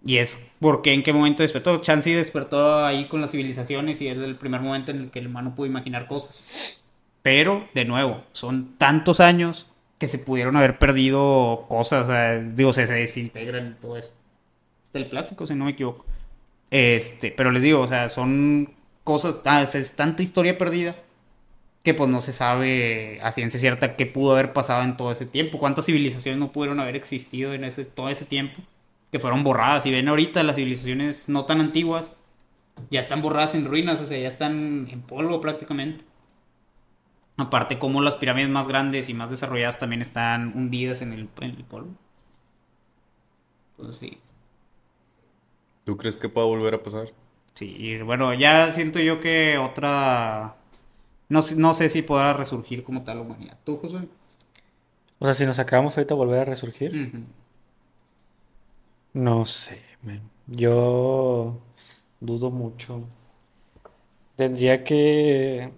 [0.05, 1.78] Y es porque en qué momento despertó.
[1.81, 5.26] Chansey despertó ahí con las civilizaciones y es el primer momento en el que el
[5.26, 6.83] humano pudo imaginar cosas.
[7.22, 9.66] Pero, de nuevo, son tantos años
[9.99, 12.05] que se pudieron haber perdido cosas.
[12.05, 14.12] o sea, digo, se, se desintegran y todo eso.
[14.83, 16.07] Hasta el plástico, si no me equivoco.
[16.70, 18.72] Este, pero les digo, o sea, son
[19.05, 20.97] cosas, ah, es tanta historia perdida
[21.83, 25.26] que pues no se sabe a ciencia cierta qué pudo haber pasado en todo ese
[25.26, 25.59] tiempo.
[25.59, 28.62] ¿Cuántas civilizaciones no pudieron haber existido en ese, todo ese tiempo?
[29.11, 29.87] Que fueron borradas.
[29.87, 32.12] Y ven ahorita las civilizaciones no tan antiguas,
[32.91, 36.05] ya están borradas en ruinas, o sea, ya están en polvo prácticamente.
[37.37, 41.51] Aparte, como las pirámides más grandes y más desarrolladas también están hundidas en el, en
[41.51, 41.95] el polvo.
[43.78, 44.18] Pues sí.
[45.85, 47.12] ¿Tú crees que pueda volver a pasar?
[47.55, 50.57] Sí, y bueno, ya siento yo que otra...
[51.31, 53.57] No, sé- no sé si podrá resurgir como tal la humanidad.
[53.64, 54.07] ¿Tú, Josué?
[55.18, 57.22] O sea, si nos acabamos ahorita volver a resurgir.
[59.12, 60.20] No sé, man.
[60.47, 61.59] Yo
[62.20, 63.05] dudo mucho.
[64.37, 65.72] Tendría que...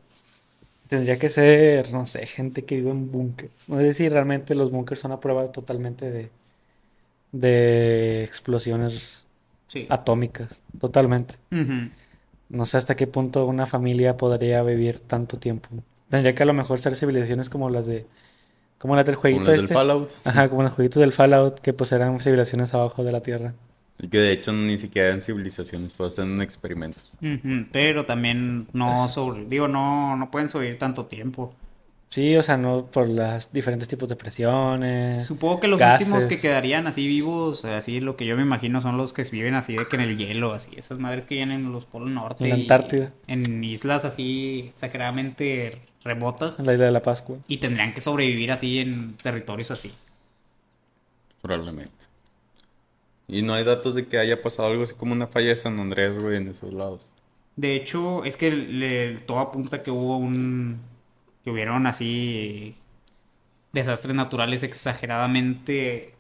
[0.89, 3.51] Tendría que ser, no sé, gente que vive en búnkers.
[3.69, 6.31] No sé si realmente los búnkers son a prueba totalmente de,
[7.33, 9.27] de explosiones
[9.69, 9.87] Sí.
[9.89, 10.61] atómicas.
[10.79, 11.37] Totalmente.
[12.53, 15.69] No sé hasta qué punto una familia podría vivir tanto tiempo.
[16.11, 18.07] Tendría que a lo mejor ser civilizaciones como las de...
[18.79, 19.75] Como las del Como jueguito las del este.
[19.75, 20.11] Fallout.
[20.25, 23.55] Ajá, como los jueguitos del Fallout, que pues eran civilizaciones abajo de la Tierra.
[23.99, 27.11] Y que de hecho ni siquiera eran civilizaciones, todas eran experimentos.
[27.21, 29.45] Ujú, Pero también no sobre...
[29.47, 31.55] Digo, no, no pueden sobrevivir tanto tiempo.
[32.13, 35.25] Sí, o sea, no por los diferentes tipos de presiones.
[35.25, 36.09] Supongo que los gases.
[36.09, 39.55] últimos que quedarían así vivos, así lo que yo me imagino son los que viven
[39.55, 42.45] así de que en el hielo, así, esas madres que viven en los polos norte.
[42.45, 43.15] En la Antártida.
[43.29, 46.59] En islas así exageradamente remotas.
[46.59, 47.39] En la isla de la Pascua.
[47.49, 49.91] Y tendrían que sobrevivir así en territorios así.
[51.41, 51.93] Probablemente.
[53.27, 55.81] Y no hay datos de que haya pasado algo así como una falla de San
[55.81, 57.01] Andrés, güey, en esos lados.
[57.57, 60.92] De hecho, es que le, todo apunta que hubo un.
[61.45, 62.77] Que hubieron así.
[63.73, 66.15] desastres naturales exageradamente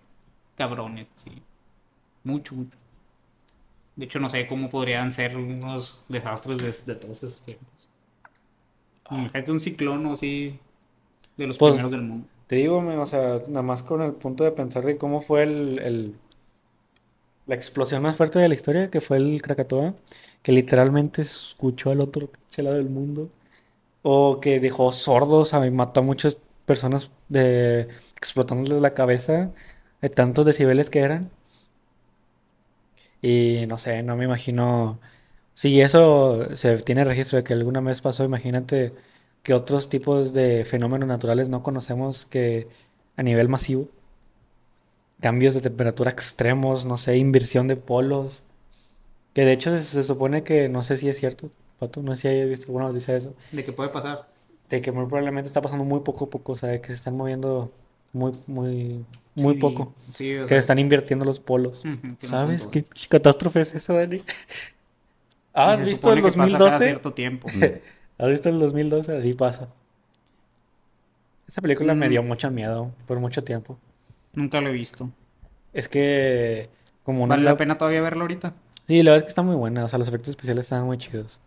[0.56, 1.42] cabrones, sí.
[2.24, 2.78] Mucho, mucho.
[3.96, 7.88] De hecho, no sé cómo podrían ser unos desastres de, de todos esos tiempos.
[9.10, 10.58] Imagínate un ciclón o así.
[11.36, 12.28] de los Pues, primeros del mundo.
[12.48, 15.78] Te digo, o sea, nada más con el punto de pensar de cómo fue el,
[15.80, 16.16] el-
[17.46, 19.94] la explosión más fuerte de la historia, que fue el Krakatoa,
[20.42, 23.30] que literalmente escuchó al otro lado del mundo,
[24.02, 26.36] o que dejó sordos, a mató a muchas
[26.66, 29.52] personas de explotándoles la cabeza
[30.02, 31.30] de tantos decibeles que eran.
[33.20, 35.00] Y no sé, no me imagino.
[35.54, 38.94] Si eso se tiene registro de que alguna vez pasó, imagínate
[39.42, 42.68] que otros tipos de fenómenos naturales no conocemos que
[43.16, 43.88] a nivel masivo.
[45.20, 48.42] Cambios de temperatura extremos, no sé, inversión de polos.
[49.34, 51.50] Que de hecho se supone que, no sé si es cierto,
[51.86, 54.28] Pato, no sé si hayas visto alguna noticia de eso, De qué puede pasar.
[54.70, 56.94] de que muy probablemente está pasando muy poco a poco, o sea, de que se
[56.94, 57.72] están moviendo
[58.12, 59.04] muy, muy,
[59.34, 59.94] muy Sí, poco.
[60.12, 61.82] Sí, o Que sea, están invirtiendo los polos.
[62.20, 64.22] ¿Sabes qué catástrofe es esa, Dani?
[65.54, 66.84] ¿Has se visto el supone que pasa cada 2012?
[66.84, 67.48] cierto tiempo.
[68.18, 69.16] ¿Has visto el 2012?
[69.16, 69.68] Así pasa.
[71.48, 72.10] Esa película me Mm.
[72.10, 73.78] dio mucho miedo por mucho tiempo.
[74.34, 75.10] Nunca lo he visto.
[75.72, 76.68] Es que
[77.02, 78.54] como una ¿Vale la pena todavía verlo ahorita?
[78.88, 80.98] Sí, la verdad es que está muy buena, o sea, los efectos especiales están muy
[80.98, 81.40] chidos.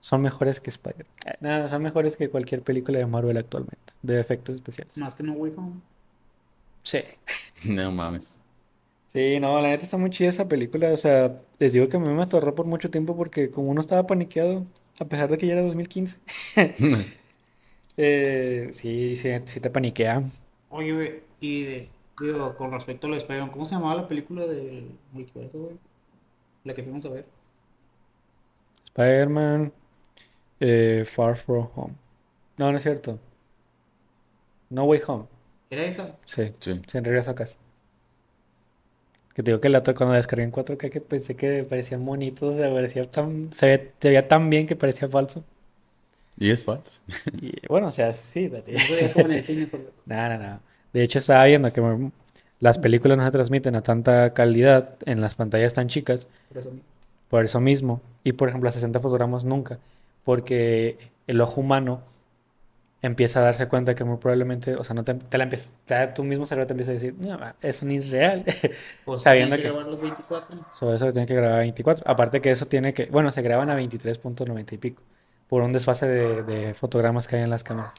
[0.00, 1.06] Son mejores que Spider.
[1.26, 4.96] eh, Nada, son mejores que cualquier película de Marvel actualmente, de efectos especiales.
[4.96, 5.80] Más que No Way Home.
[6.82, 7.00] Sí.
[7.64, 8.40] No mames.
[9.06, 12.00] Sí, no, la neta está muy chida esa película, o sea, les digo que a
[12.00, 14.66] mí me atorró por mucho tiempo porque como uno estaba paniqueado,
[14.98, 16.18] a pesar de que ya era 2015.
[17.96, 20.22] Eh, sí, sí, sí te paniquea.
[20.68, 24.08] Oye, güey, y de, digo, con respecto a lo de Spider-Man, ¿cómo se llamaba la
[24.08, 25.78] película del multiverso, güey?
[26.64, 27.31] La que fuimos a ver.
[28.94, 29.72] Spider-Man
[30.60, 31.94] eh, Far From Home.
[32.58, 33.18] No, no es cierto.
[34.70, 35.24] No Way Home.
[35.70, 36.16] ¿Era esa?
[36.26, 36.80] Sí, Sí.
[36.86, 37.56] se regreso a casa.
[39.34, 42.54] Que te digo que la otra cuando descargué en 4K que pensé que parecían bonitos,
[42.54, 45.42] o sea, parecía tan, se veía, se veía tan bien que parecía falso.
[46.36, 47.00] ¿Y es falso?
[47.40, 48.72] Y bueno, o sea, sí, Dani.
[48.72, 49.82] No se en el pues.
[50.06, 50.60] No, no, no.
[50.92, 52.10] De hecho, estaba viendo que mm,
[52.60, 56.70] las películas no se transmiten a tanta calidad en las pantallas tan chicas Por eso
[56.70, 56.91] mismo.
[57.32, 58.02] Por eso mismo.
[58.24, 59.78] Y por ejemplo, a 60 fotogramas nunca.
[60.22, 62.02] Porque el ojo humano
[63.00, 66.08] empieza a darse cuenta que muy probablemente, o sea, no te, te la empieza, te-
[66.08, 68.44] tu mismo cerebro te empieza a decir, no, eso ni es real.
[69.06, 70.58] Pues Sabiendo tiene que que- grabar los 24.
[70.74, 72.04] Sobre eso tiene que grabar a 24.
[72.06, 75.02] Aparte que eso tiene que, bueno, se graban a 23.90 y pico.
[75.48, 77.94] Por un desfase de, de fotogramas que hay en las cámaras.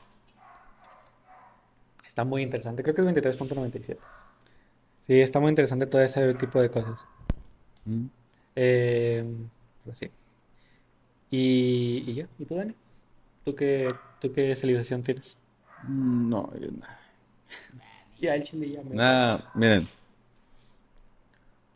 [2.08, 2.84] Está muy interesante.
[2.84, 3.98] Creo que es 23.97.
[5.08, 7.04] Sí, está muy interesante todo ese tipo de cosas.
[7.86, 8.06] Mm.
[8.56, 9.26] Eh,
[9.84, 10.10] pero sí.
[11.30, 12.28] Y, y ya.
[12.38, 12.76] ¿Y tú, Dani?
[13.43, 15.38] ¿Tú qué, tú qué civilización tienes?
[15.88, 16.86] No, yo no.
[18.22, 18.95] Ya, el chile ya me...
[18.95, 19.86] Nada, miren.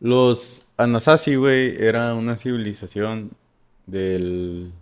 [0.00, 3.32] Los Anasazi, güey, era una civilización
[3.86, 4.72] del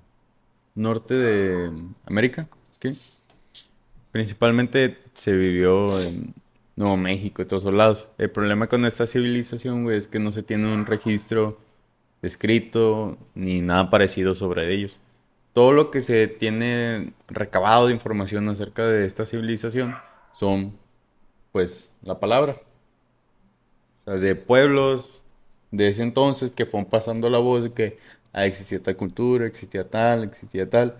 [0.76, 1.72] norte de
[2.04, 2.94] América, ¿qué?
[4.12, 6.34] Principalmente se vivió en
[6.76, 8.10] Nuevo México y todos esos lados.
[8.18, 11.58] El problema con esta civilización, güey, es que no se tiene un registro
[12.26, 14.98] escrito ni nada parecido sobre ellos.
[15.52, 19.96] Todo lo que se tiene recabado de información acerca de esta civilización
[20.32, 20.76] son
[21.52, 22.60] pues la palabra.
[24.00, 25.24] O sea, de pueblos
[25.70, 27.98] de ese entonces que fueron pasando la voz de que
[28.32, 30.96] ah, existía tal cultura, existía tal, existía tal,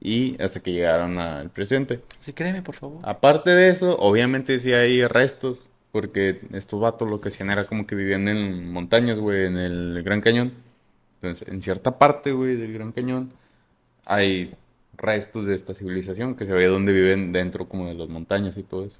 [0.00, 2.00] y hasta que llegaron al presente.
[2.20, 3.00] Sí, créeme, por favor.
[3.02, 5.60] Aparte de eso, obviamente sí hay restos,
[5.92, 10.02] porque estos vatos lo que hacían era como que vivían en montañas, güey, en el
[10.02, 10.52] Gran Cañón.
[11.16, 13.32] Entonces, en cierta parte, güey, del Gran Cañón
[14.06, 14.54] hay
[14.96, 18.62] restos de esta civilización que se ve donde viven dentro como de las montañas y
[18.62, 18.98] todo eso.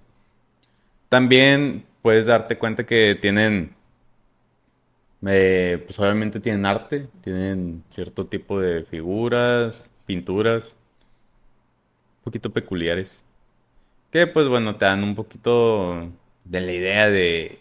[1.08, 3.74] También puedes darte cuenta que tienen,
[5.26, 10.76] eh, pues obviamente tienen arte, tienen cierto tipo de figuras, pinturas,
[12.18, 13.24] un poquito peculiares.
[14.10, 16.10] Que pues bueno, te dan un poquito
[16.44, 17.60] de la idea de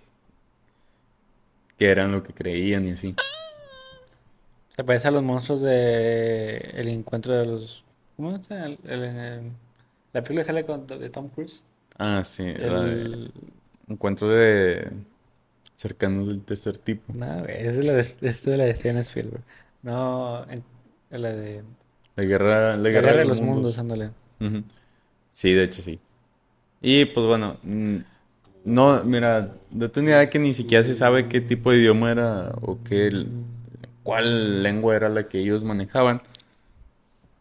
[1.78, 3.16] qué eran lo que creían y así.
[4.76, 7.84] Se parece a los monstruos de El encuentro de los...
[8.16, 8.50] ¿Cómo es?
[8.52, 9.52] El- el- el-
[10.14, 11.64] la película que sale con, de Tom Cruise.
[11.98, 13.32] Ah, sí, El...
[13.88, 14.90] encuentro de
[15.76, 17.14] cercanos del tercer tipo.
[17.14, 19.44] No, güey, esa es la de, es de la de Steven Spielberg.
[19.84, 20.64] No, en,
[21.12, 21.64] en la de
[22.16, 23.80] La guerra, la La guerra Guerra de los Mundos, mundos.
[23.80, 24.12] ándale.
[25.32, 26.00] Sí, de hecho sí.
[26.82, 27.98] Y pues bueno, mm,
[28.64, 32.52] no, mira, no tenía idea que ni siquiera se sabe qué tipo de idioma era
[32.62, 33.26] o qué,
[34.04, 36.22] cuál lengua era la que ellos manejaban.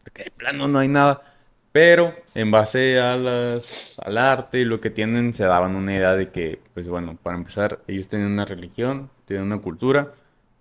[0.03, 1.23] Porque de plano no hay nada.
[1.71, 6.15] Pero en base a las, al arte y lo que tienen, se daban una idea
[6.15, 10.13] de que, pues bueno, para empezar, ellos tenían una religión, tienen una cultura.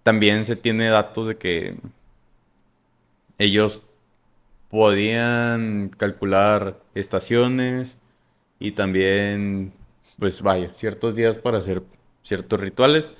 [0.03, 1.77] También se tiene datos de que
[3.39, 3.81] ellos
[4.71, 7.97] podían calcular estaciones
[8.59, 9.73] y también,
[10.19, 11.83] pues vaya, ciertos días para hacer
[12.23, 13.11] ciertos rituales.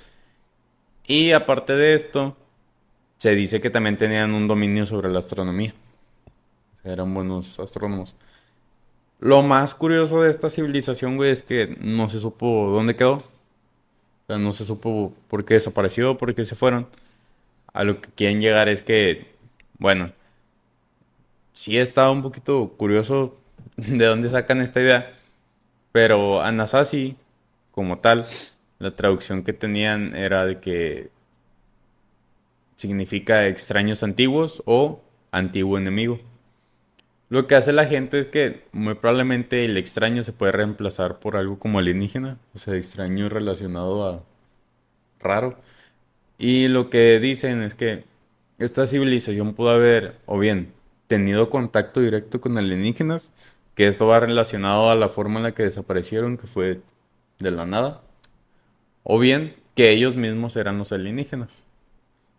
[1.05, 2.37] Y aparte de esto,
[3.17, 5.73] se dice que también tenían un dominio sobre la astronomía.
[6.83, 8.15] Eran buenos astrónomos.
[9.19, 13.15] Lo más curioso de esta civilización, güey, es que no se supo dónde quedó.
[13.15, 13.23] O
[14.27, 16.87] sea, no se supo por qué desapareció, por qué se fueron.
[17.73, 19.35] A lo que quieren llegar es que,
[19.77, 20.13] bueno,
[21.51, 23.35] sí estaba un poquito curioso
[23.75, 25.18] de dónde sacan esta idea.
[25.91, 27.15] Pero Anasazi,
[27.71, 28.25] como tal,
[28.79, 31.09] la traducción que tenían era de que
[32.75, 36.19] significa extraños antiguos o antiguo enemigo.
[37.29, 41.37] Lo que hace la gente es que muy probablemente el extraño se puede reemplazar por
[41.37, 44.23] algo como alienígena, o sea, extraño relacionado a
[45.19, 45.59] raro.
[46.37, 48.05] Y lo que dicen es que
[48.57, 50.73] esta civilización pudo haber, o bien,
[51.07, 53.31] tenido contacto directo con alienígenas,
[53.79, 56.81] que esto va relacionado a la forma en la que desaparecieron, que fue
[57.39, 58.01] de la nada,
[59.03, 61.63] o bien que ellos mismos eran los alienígenas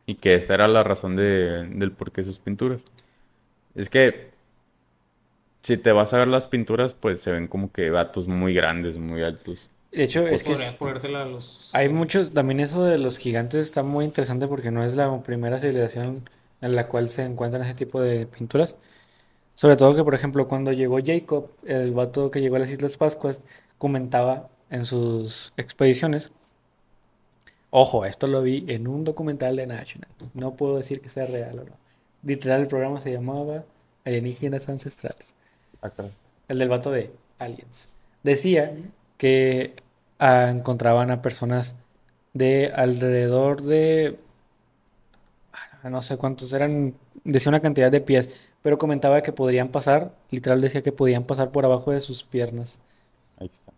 [0.05, 2.85] y que esta era la razón de, del por qué sus pinturas.
[3.75, 4.33] Es que
[5.63, 8.99] si te vas a ver las pinturas, pues se ven como que vatos muy grandes,
[8.99, 9.71] muy altos.
[9.93, 11.71] De hecho, es que a los...
[11.73, 15.59] hay muchos, también eso de los gigantes está muy interesante porque no es la primera
[15.59, 16.29] civilización
[16.61, 18.77] en la cual se encuentran ese tipo de pinturas.
[19.61, 22.97] Sobre todo que, por ejemplo, cuando llegó Jacob, el vato que llegó a las Islas
[22.97, 23.41] Pascuas,
[23.77, 26.33] comentaba en sus expediciones.
[27.69, 30.09] Ojo, esto lo vi en un documental de National.
[30.33, 31.73] No puedo decir que sea real o no.
[32.23, 33.67] Literal, el programa se llamaba
[34.07, 35.35] Alienígenas Ancestrales.
[36.49, 37.89] El del vato de Aliens.
[38.23, 38.75] Decía
[39.19, 39.75] que
[40.19, 41.75] ah, encontraban a personas
[42.33, 44.19] de alrededor de
[45.53, 46.95] ah, no sé cuántos eran,
[47.25, 48.31] decía una cantidad de pies,
[48.63, 52.81] pero comentaba que podrían pasar, literal decía que podían pasar por abajo de sus piernas
[53.39, 53.73] Ahí está.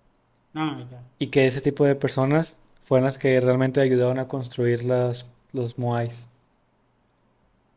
[0.55, 1.03] Ah, ya.
[1.19, 5.79] y que ese tipo de personas fueron las que realmente ayudaron a construir las, los
[5.79, 6.29] Moais.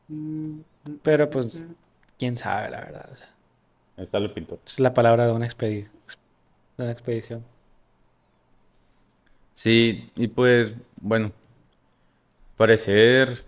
[0.07, 0.59] Mm,
[1.03, 1.63] Pero pues,
[2.17, 3.09] quién sabe la verdad.
[3.11, 3.27] o sea,
[3.97, 4.59] Ahí está el pintor.
[4.67, 5.89] es la palabra de una, expedi-
[6.77, 7.45] de una expedición.
[9.53, 11.31] Sí, y pues, bueno,
[12.57, 13.45] parecer,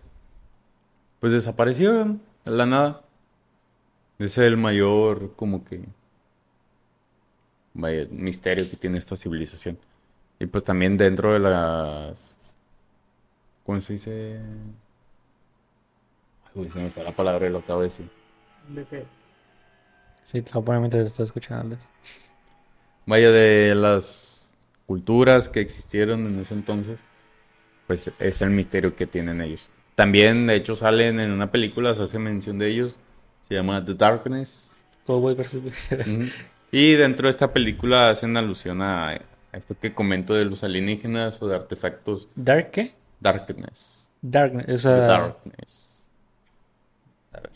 [1.20, 3.01] pues desaparecieron de la nada.
[4.20, 5.84] Ese es el mayor, como que,
[7.74, 9.78] vaya, misterio que tiene esta civilización.
[10.39, 12.55] Y pues también dentro de las,
[13.65, 14.39] ¿cómo se dice?
[16.55, 18.09] Güey, se me fue la palabra y lo acabo de decir.
[18.70, 19.05] ¿De qué?
[20.24, 21.78] Sí, te lo poner mientras estás escuchando.
[23.05, 24.55] Vaya, de las
[24.88, 26.99] culturas que existieron en ese entonces,
[27.86, 29.70] pues es el misterio que tienen ellos.
[29.95, 32.97] También, de hecho, salen en una película, se hace mención de ellos,
[33.48, 34.84] se llama The Darkness.
[35.06, 35.34] Cowboy.
[35.34, 36.24] Ujú.
[36.72, 39.20] Y dentro de esta película hacen alusión a, a
[39.54, 42.91] esto que comento de los alienígenas o de artefactos ¿Dark qué?
[43.20, 44.12] Darkness.
[44.22, 44.86] Darkness.
[44.86, 46.08] O The Darkness.
[47.34, 47.52] A ver.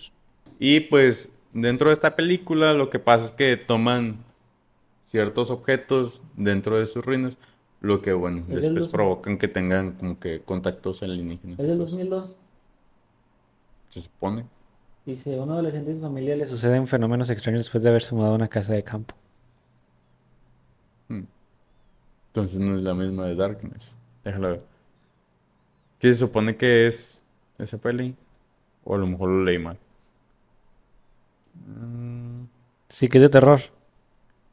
[0.60, 4.24] Y pues dentro de esta película lo que pasa es que toman
[5.08, 7.38] ciertos objetos dentro de sus ruinas,
[7.82, 8.92] lo que bueno, después 2000.
[8.92, 11.60] provocan que tengan como que contactos alienígenas.
[11.60, 12.36] es del Entonces, 2002.
[13.90, 14.46] se supone.
[15.06, 18.34] Dice, a un adolescente y su familia le suceden fenómenos extraños después de haberse mudado
[18.34, 19.16] a una casa de campo.
[21.10, 21.24] Hmm.
[22.28, 23.96] Entonces no es la misma de Darkness.
[24.24, 24.64] Déjala ver.
[26.00, 27.24] ¿Qué se supone que es
[27.58, 28.16] esa peli?
[28.84, 29.78] O a lo mejor lo leí mal.
[31.68, 32.46] Mm,
[32.90, 33.62] Sí que es de terror.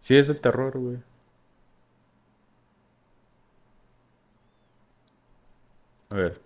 [0.01, 0.99] Sí, es de terror, güey.
[6.11, 6.40] A ver.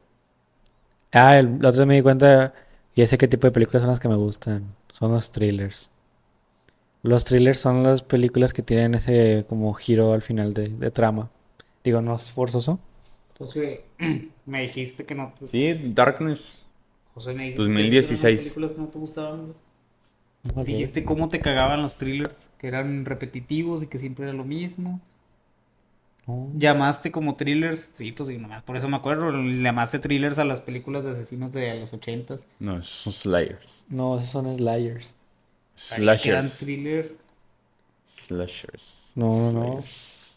[1.12, 2.54] Ah, el, la otra me di cuenta,
[2.94, 4.74] y sé qué tipo de películas son las que me gustan.
[4.92, 5.90] Son los thrillers.
[7.02, 11.30] Los thrillers son las películas que tienen ese como giro al final de, de trama.
[11.82, 12.78] Digo, no es forzoso.
[13.30, 13.80] Entonces,
[14.46, 15.46] me dijiste que no te...
[15.46, 16.66] Sí, Darkness.
[17.14, 18.20] José, me dijiste 2016.
[18.20, 19.54] que eran las películas que no te gustaban.
[20.64, 25.00] Dijiste cómo te cagaban los thrillers, que eran repetitivos y que siempre era lo mismo.
[26.26, 26.50] No.
[26.54, 30.60] Llamaste como thrillers, sí, pues sí, nomás por eso me acuerdo, llamaste thrillers a las
[30.60, 32.46] películas de asesinos de los ochentas.
[32.60, 33.84] No, esos son Slayers.
[33.88, 35.14] No, esos son Slayers.
[35.74, 36.58] Que eran Slashers.
[36.58, 37.16] thriller.
[38.04, 39.12] Slashers.
[39.16, 39.84] No, no, no.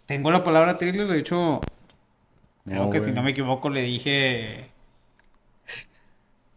[0.07, 1.61] Tengo la palabra thriller, de hecho,
[2.63, 4.69] creo No, que si no me equivoco le dije...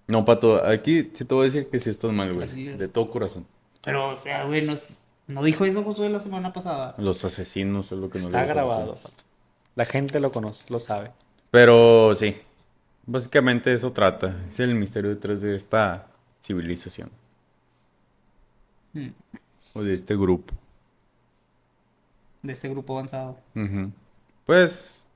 [0.06, 2.44] No, Pato, aquí sí te voy a decir que sí estás mal, güey.
[2.44, 2.78] Así es.
[2.78, 3.46] De todo corazón.
[3.82, 4.72] Pero, o sea, güey, no,
[5.28, 6.94] no dijo eso Josué la semana pasada.
[6.98, 8.96] Los asesinos es lo que nos Está grabado.
[8.96, 9.22] Pato.
[9.76, 11.12] La gente lo conoce, lo sabe.
[11.50, 12.34] Pero sí,
[13.06, 14.34] básicamente eso trata.
[14.48, 16.06] Es el misterio detrás de esta
[16.42, 17.10] civilización.
[18.94, 19.08] Mm.
[19.74, 20.54] O de este grupo.
[22.42, 23.38] De este grupo avanzado.
[24.46, 25.06] Pues,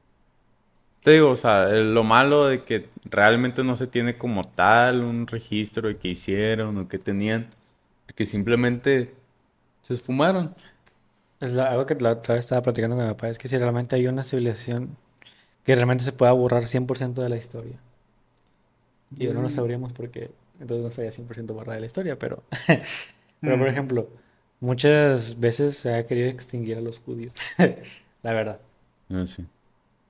[1.02, 5.26] te digo, o sea, lo malo de que realmente no se tiene como tal un
[5.26, 7.48] registro de qué hicieron o qué tenían,
[8.14, 9.14] que simplemente
[9.82, 10.54] se esfumaron.
[11.40, 13.58] Es la- algo que la otra vez estaba platicando con mi papá, es que si
[13.58, 14.96] realmente hay una civilización
[15.64, 17.76] que realmente se pueda borrar 100% de la historia.
[19.18, 19.50] Y no lo Mm.
[19.50, 20.30] sabríamos porque
[20.60, 22.42] entonces no estaría 100% borrada de la historia, pero...
[23.40, 23.70] pero, por Mm.
[23.70, 24.08] ejemplo,
[24.60, 27.32] muchas veces se ha querido extinguir a los judíos.
[28.22, 28.60] la verdad.
[29.10, 29.44] Ah, sí.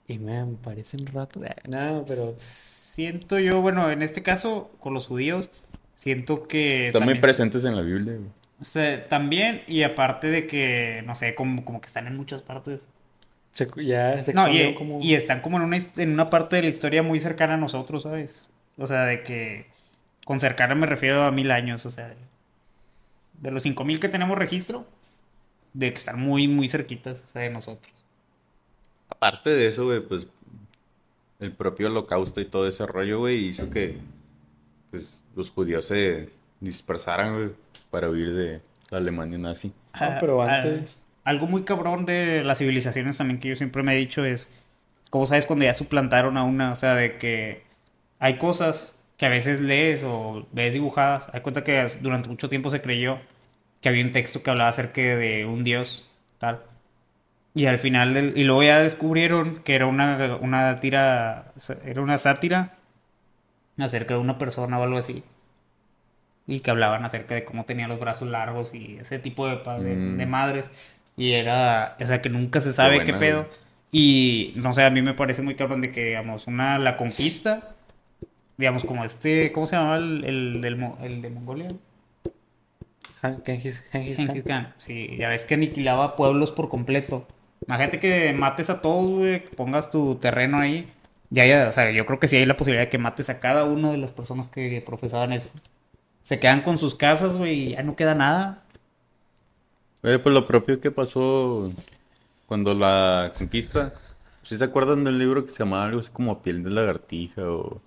[0.09, 1.41] Y me parecen rato...
[1.68, 2.35] No, pero...
[2.37, 5.49] Siento yo, bueno, en este caso, con los judíos,
[5.95, 6.89] siento que...
[6.89, 8.14] Están muy también- presentes en la Biblia.
[8.14, 8.29] güey.
[8.63, 12.43] O sea, también, y aparte de que, no sé, como, como que están en muchas
[12.43, 12.89] partes.
[13.53, 15.01] se- ya se No, y, expandió como...
[15.01, 18.03] y están como en una, en una parte de la historia muy cercana a nosotros,
[18.05, 18.51] ¿sabes?
[18.79, 19.67] O sea, de que
[20.27, 22.15] con cercana me refiero a mil años, o sea,
[23.43, 24.87] de los cinco mil que tenemos registro,
[25.75, 27.93] de que están muy, muy cerquitas, o sea, de nosotros.
[29.09, 30.27] Aparte de eso, güey, pues
[31.41, 33.99] el propio holocausto y todo ese rollo, güey, hizo que
[34.91, 36.31] pues, los judíos se
[36.63, 37.51] dispersaran, güey,
[37.91, 38.61] para huir de
[38.91, 39.73] la Alemania nazi.
[39.93, 40.99] Ah, pero Ah, antes...
[41.25, 44.53] Algo muy cabrón de las civilizaciones también que yo siempre me he dicho es,
[45.11, 47.63] como sabes, cuando ya suplantaron a una, o sea, de que
[48.19, 52.71] hay cosas que a veces lees o ves dibujadas, hay cuenta que durante mucho tiempo
[52.71, 53.19] se creyó
[53.81, 56.63] que había un texto que hablaba acerca de un dios, tal.
[57.55, 61.53] Y al final, del- y luego ya descubrieron que era una, una tira,
[61.85, 62.79] era una sátira
[63.79, 65.23] acerca de una persona o algo así.
[66.47, 69.95] Y que hablaban acerca de cómo tenía los brazos largos y ese tipo de, de,
[69.97, 70.16] Mm.
[70.18, 70.70] de madres.
[71.16, 73.47] Y era, o sea, que nunca se sabe qué buena, pedo.
[73.93, 77.61] Y no sé, a mí me parece muy cabrón de que, digamos, una, la conquista,
[78.57, 81.68] digamos, como este, ¿cómo se llamaba el, el, Mo- el de Mongolia?
[83.45, 84.74] Genghis, Genghis Khan.
[84.78, 87.26] Sí, ya ves que aniquilaba pueblos por completo.
[87.66, 90.90] Imagínate que mates a todos, güey, que pongas tu terreno ahí.
[91.30, 93.38] Ya, ya, o sea, yo creo que sí hay la posibilidad de que mates a
[93.40, 95.53] cada una de las personas que profesaban eso.
[96.23, 98.62] Se quedan con sus casas, güey, y ya no queda nada.
[100.03, 101.68] Oye, pues lo propio que pasó
[102.47, 103.95] cuando la conquista.
[104.43, 107.81] ¿Sí se acuerdan del libro que se llamaba algo así como Piel de lagartija o...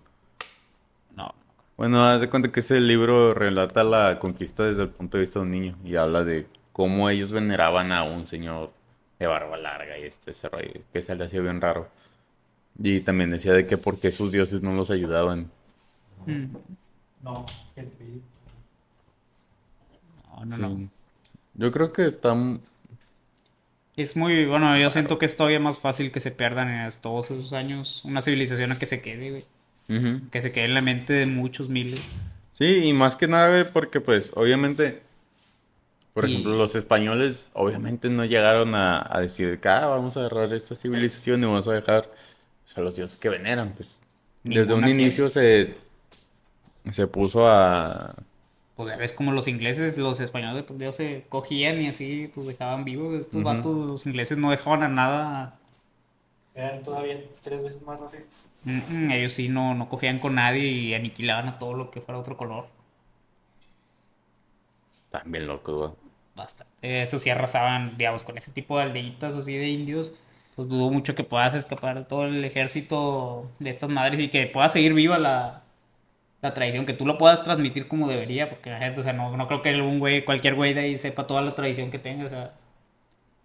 [1.15, 1.35] No.
[1.75, 5.39] Bueno, haz de cuenta que ese libro relata la conquista desde el punto de vista
[5.39, 8.71] de un niño y habla de cómo ellos veneraban a un señor
[9.19, 11.89] de barba larga y este ese rollo, que se le hacía bien raro.
[12.81, 15.51] Y también decía de que por qué sus dioses no los ayudaban.
[16.25, 16.55] Mm.
[17.25, 18.21] No, qué triste.
[20.29, 20.61] No, no, Sí.
[20.61, 20.89] no.
[21.55, 22.61] Yo creo que están...
[23.97, 27.31] Es muy, bueno, yo siento que es todavía más fácil que se pierdan en todos
[27.31, 29.45] esos años una civilización a que se quede, güey.
[30.31, 32.01] Que se quede en la mente de muchos miles.
[32.51, 35.01] Sí, y más que nada, güey, porque pues obviamente,
[36.13, 40.21] por Y- ejemplo, los españoles obviamente no llegaron a, a decir que ah, vamos a
[40.21, 42.11] agarrar esta civilización y vamos a dejar
[42.63, 43.99] pues, a los dioses que veneran, pues.
[44.43, 45.75] Desde un que- inicio se,
[46.91, 48.15] se puso a...
[48.75, 52.45] Pues ya ves como los ingleses, los españoles, pues Dios se cogían y así, pues
[52.45, 53.15] dejaban vivos.
[53.15, 53.45] Estos Ujú.
[53.45, 55.59] vatos, los ingleses no dejaban a nada.
[56.53, 58.49] Eran todavía tres veces más racistas.
[58.63, 62.01] Mm, mm, ellos sí no, no cogían con nadie y aniquilaban a todo lo que
[62.01, 62.67] fuera otro color.
[65.11, 65.91] También loco, güey.
[66.35, 67.01] Bastante.
[67.01, 70.13] Eso sí arrasaban, digamos, con ese tipo de aldeitas o así de indios.
[70.55, 74.47] Pues dudo mucho que puedas escapar de todo el ejército de estas madres y que
[74.47, 75.64] pueda seguir viva la,
[76.45, 79.35] la tradición, que tú lo puedas transmitir como debería, porque la gente, o sea, no,
[79.35, 82.25] no creo que algún güey, cualquier güey de ahí sepa toda la tradición que tenga,
[82.25, 82.53] o sea.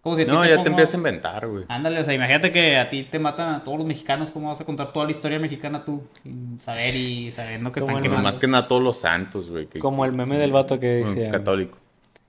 [0.03, 1.65] Como si No, te ya pongo- te empiezas a inventar, güey.
[1.69, 4.59] Ándale, o sea, imagínate que a ti te matan a todos los mexicanos, ¿cómo vas
[4.61, 6.05] a contar toda la historia mexicana tú?
[6.23, 8.23] Sin saber y sabiendo que Como están quemando.
[8.23, 9.67] Más que nada todos los santos, güey.
[9.67, 11.77] que Como el meme sí, del vato que decía- Católico.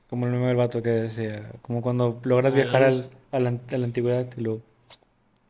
[0.09, 3.77] Como el meme del vato que decía, como cuando logras viajar al, a, la, a
[3.77, 4.59] la antigüedad y lo...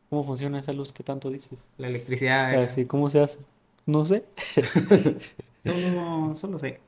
[0.08, 1.64] ¿Cómo funciona esa luz que tanto dices?
[1.78, 2.54] La electricidad.
[2.62, 3.38] Así, ¿cómo se hace?
[3.86, 4.24] No sé.
[5.64, 6.80] Solo, solo sé.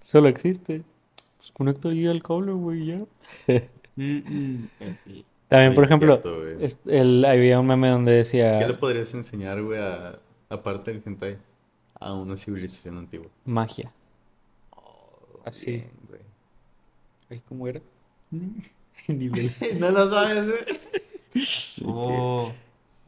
[0.00, 0.82] Solo existe.
[1.38, 2.98] Pues conecta ahí el cable, güey, ya.
[3.96, 4.68] Mm, mm,
[5.04, 5.24] sí.
[5.48, 9.80] También, por ejemplo, cierto, el, había un meme donde decía ¿Qué le podrías enseñar, güey,
[9.80, 10.18] a,
[10.48, 11.36] aparte del hentai,
[12.00, 13.26] a una civilización antigua?
[13.44, 13.92] magia.
[15.44, 15.72] Así.
[15.72, 16.20] Bien, güey.
[17.28, 17.80] Ay, ¿Cómo era?
[19.78, 20.46] No lo sabes,
[21.84, 22.52] Oh,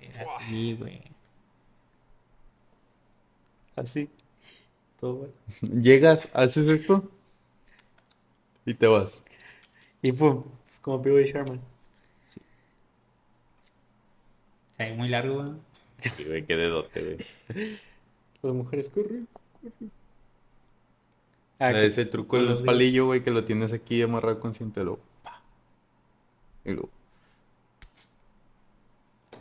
[0.01, 1.03] era así, güey.
[3.77, 4.09] Así.
[5.01, 5.35] Todo bueno.
[5.83, 7.11] Llegas, haces esto
[8.64, 9.25] y te vas.
[10.03, 10.45] Y pum,
[10.83, 11.61] como Pee Sherman.
[14.70, 15.53] Se ve muy largo, güey.
[16.16, 17.79] Sí, güey, qué dedote, güey.
[18.43, 19.27] Las mujeres corren,
[19.62, 19.91] corren.
[21.59, 24.81] Ah, que- ese truco del los palillo, güey, que lo tienes aquí amarrado con cinta
[24.81, 25.41] y luego, pa.
[26.64, 26.91] Y luego.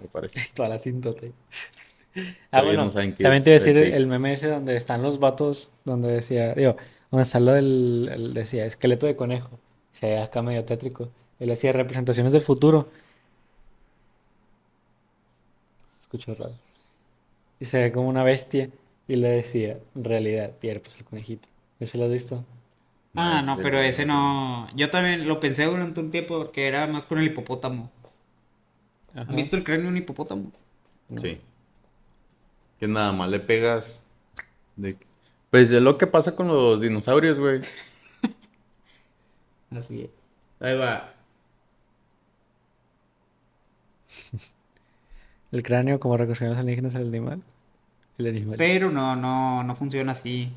[0.01, 0.39] Me parece.
[0.53, 1.25] Toda la cintota.
[2.51, 4.47] Ah, ellos bueno, no saben qué también es te iba a decir el, meme ese
[4.49, 6.75] donde están los vatos, donde decía, digo,
[7.11, 9.59] donde está lo del, el- decía, esqueleto de conejo.
[9.91, 11.09] Se veía acá medio tétrico.
[11.39, 12.89] Él hacía representaciones del futuro.
[15.95, 16.59] Se escuchó raro.
[17.59, 18.69] Y se ve como una bestia.
[19.07, 21.49] Y le decía, realidad, y era pues el conejito.
[21.79, 22.45] ¿Eso lo has visto?
[23.15, 24.67] Ah, No, pero ese no.
[24.75, 27.91] Yo también lo pensé durante un tiempo porque era más con el hipopótamo.
[29.15, 29.25] Ajá.
[29.27, 30.51] ¿Han visto el cráneo de un hipopótamo?
[31.15, 31.41] Sí.
[32.83, 34.05] Que nada más le pegas.
[34.75, 34.97] De...
[35.49, 37.61] Pues es lo que pasa con los dinosaurios, güey.
[39.71, 40.09] Así es.
[40.59, 41.13] Ahí va.
[45.53, 47.41] El cráneo como de los alienígenas del animal.
[48.17, 48.57] El animal.
[48.57, 50.51] Pero no, no, no funciona así.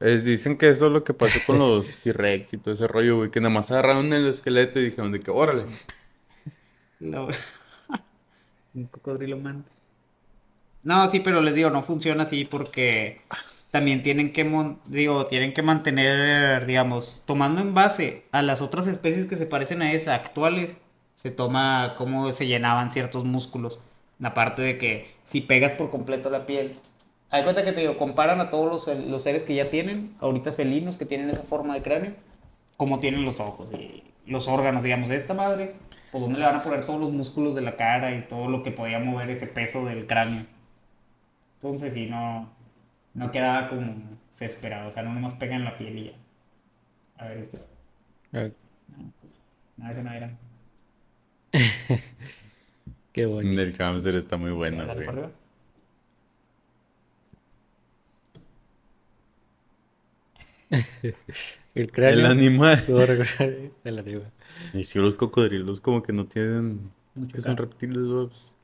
[0.00, 3.18] Es- dicen que eso es lo que pasó con los T-Rex y todo ese rollo,
[3.18, 3.30] güey.
[3.30, 5.66] Que nada más agarraron el esqueleto y dijeron de que, órale.
[6.98, 7.28] No.
[8.74, 9.64] Un cocodrilo man.
[10.86, 13.20] No, sí, pero les digo, no funciona así porque
[13.72, 14.48] también tienen que,
[14.86, 19.82] digo, tienen que mantener, digamos, tomando en base a las otras especies que se parecen
[19.82, 20.78] a esa actuales,
[21.16, 23.80] se toma cómo se llenaban ciertos músculos.
[24.22, 26.76] Aparte de que si pegas por completo la piel,
[27.30, 30.52] hay cuenta que te digo, comparan a todos los, los seres que ya tienen, ahorita
[30.52, 32.12] felinos que tienen esa forma de cráneo,
[32.76, 35.74] como tienen los ojos y los órganos, digamos, de esta madre,
[36.12, 38.62] pues dónde le van a poner todos los músculos de la cara y todo lo
[38.62, 40.44] que podía mover ese peso del cráneo.
[41.56, 42.50] Entonces, sí, no,
[43.14, 44.02] no quedaba como
[44.32, 46.12] se esperaba, o sea, no nomás pega en la piel y ya.
[47.18, 47.58] A ver, este.
[48.32, 48.48] Ah,
[48.88, 49.32] No, pues,
[49.76, 50.36] no, ese no era.
[53.12, 53.60] Qué bonito.
[53.62, 55.28] El hamster está muy bueno, Dale güey.
[61.74, 62.18] El cráneo.
[62.20, 62.84] El animal.
[63.84, 64.32] Del animal.
[64.74, 66.90] Y si los cocodrilos como que no tienen...
[67.32, 68.54] Que son reptiles, güey, pues,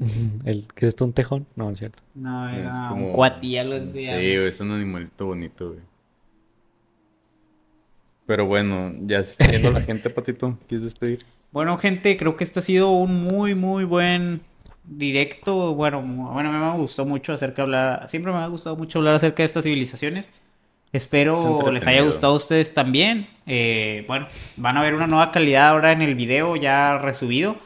[0.44, 1.04] El, ¿Qué es esto?
[1.04, 1.46] ¿Un tejón?
[1.56, 2.02] No, no es cierto.
[2.14, 4.06] No, Es era como- un cuati, algo así.
[4.06, 5.80] Sí, güey, es un animalito bonito, güey.
[8.26, 10.56] Pero bueno, ya se está yendo la gente, Patito.
[10.68, 11.24] ¿Quieres despedir?
[11.52, 14.40] Bueno, gente, creo que este ha sido un muy, muy buen
[14.84, 15.74] directo.
[15.74, 18.08] Bueno, bueno, a mí me gustó mucho acerca de hablar.
[18.08, 20.28] Siempre me ha gustado mucho hablar acerca de estas civilizaciones.
[20.92, 23.28] Es Espero les haya gustado a ustedes también.
[23.46, 24.26] Eh, bueno,
[24.56, 27.56] van a ver una nueva calidad ahora en el video ya resubido.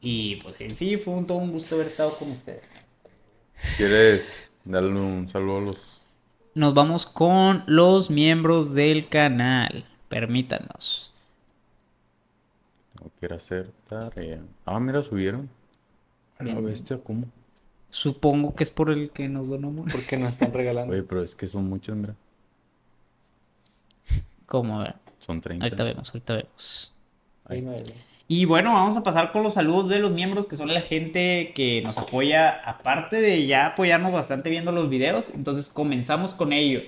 [0.00, 2.64] Y pues en sí fue un, todo un gusto haber estado con ustedes.
[3.76, 6.00] ¿Quieres darle un saludo a los...
[6.54, 9.84] Nos vamos con los miembros del canal.
[10.08, 11.12] Permítanos.
[13.00, 14.42] No quiero hacer tarea.
[14.64, 15.48] Ah, mira, subieron.
[16.38, 17.26] A la bestia, ¿cómo?
[17.90, 19.70] Supongo que es por el que nos donó.
[19.70, 19.92] mucho.
[19.92, 20.92] ¿Por qué nos están regalando?
[20.92, 22.14] Oye, pero es que son muchos, mira.
[24.46, 24.80] ¿Cómo?
[24.80, 24.94] A ver.
[25.18, 25.64] Son 30.
[25.64, 26.94] Ahorita vemos, ahorita vemos.
[27.44, 27.84] Ahí no hay.
[28.32, 31.50] Y bueno, vamos a pasar con los saludos de los miembros, que son la gente
[31.52, 35.30] que nos apoya, aparte de ya apoyarnos bastante viendo los videos.
[35.30, 36.80] Entonces comenzamos con ello.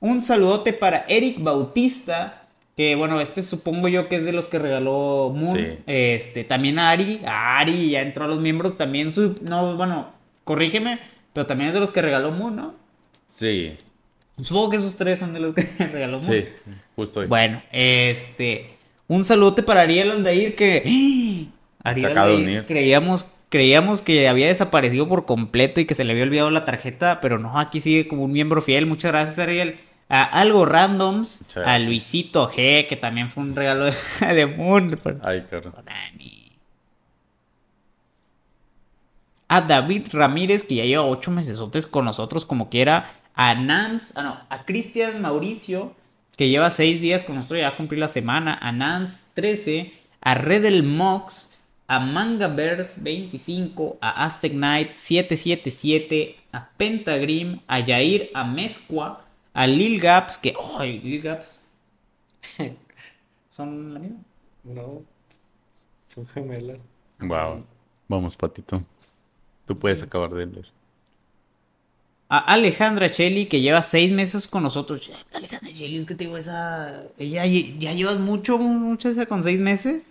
[0.00, 4.58] Un saludote para Eric Bautista, que bueno, este supongo yo que es de los que
[4.58, 5.56] regaló Moon.
[5.56, 5.78] Sí.
[5.86, 10.08] Este, también a Ari, a Ari ya entró a los miembros, también su, no, bueno,
[10.42, 10.98] corrígeme,
[11.32, 12.74] pero también es de los que regaló Moon, ¿no?
[13.32, 13.76] Sí,
[14.40, 15.62] Supongo que esos tres son de los que
[15.92, 16.24] regaló Moon.
[16.24, 16.44] sí,
[16.96, 17.28] justo ahí.
[17.28, 18.81] Bueno, este.
[19.08, 21.48] Un saludote para Ariel Aldair que.
[21.84, 21.90] ¡Ah!
[21.90, 26.64] Ariel creíamos, creíamos que había desaparecido por completo y que se le había olvidado la
[26.64, 28.86] tarjeta, pero no, aquí sigue como un miembro fiel.
[28.86, 29.78] Muchas gracias, Ariel.
[30.08, 31.78] A Algo Randoms, a.
[31.78, 33.94] Luisito G, que también fue un regalo de,
[34.34, 34.98] de Moon.
[35.22, 35.72] Ay, claro.
[35.84, 36.52] Dani.
[39.48, 43.10] A David Ramírez, que ya lleva ocho mesesotes con nosotros, como quiera.
[43.34, 45.94] A Nams, ah, no, a Cristian Mauricio,
[46.36, 48.58] que lleva seis días con nosotros, ya va a cumplir la semana.
[48.60, 57.60] A Nams 13, a Redel Mox, a Mangaverse 25, a Aztec Knight 777, a Pentagrim,
[57.66, 60.54] a Yair Amezcua, a Lil Gaps, que.
[60.78, 61.68] ¡Ay, Lil Gaps!
[63.50, 64.20] ¿Son la misma?
[64.64, 65.02] No.
[66.06, 66.84] Son gemelas.
[67.20, 67.64] Wow.
[68.08, 68.82] Vamos, Patito.
[69.66, 70.66] Tú puedes acabar de leer.
[72.34, 75.06] A Alejandra Shelley, que lleva seis meses con nosotros.
[75.06, 77.02] Ya, Alejandra Shelley, es que te digo, esa.
[77.18, 80.06] Ella ya llevas mucho, mucho esa con seis meses.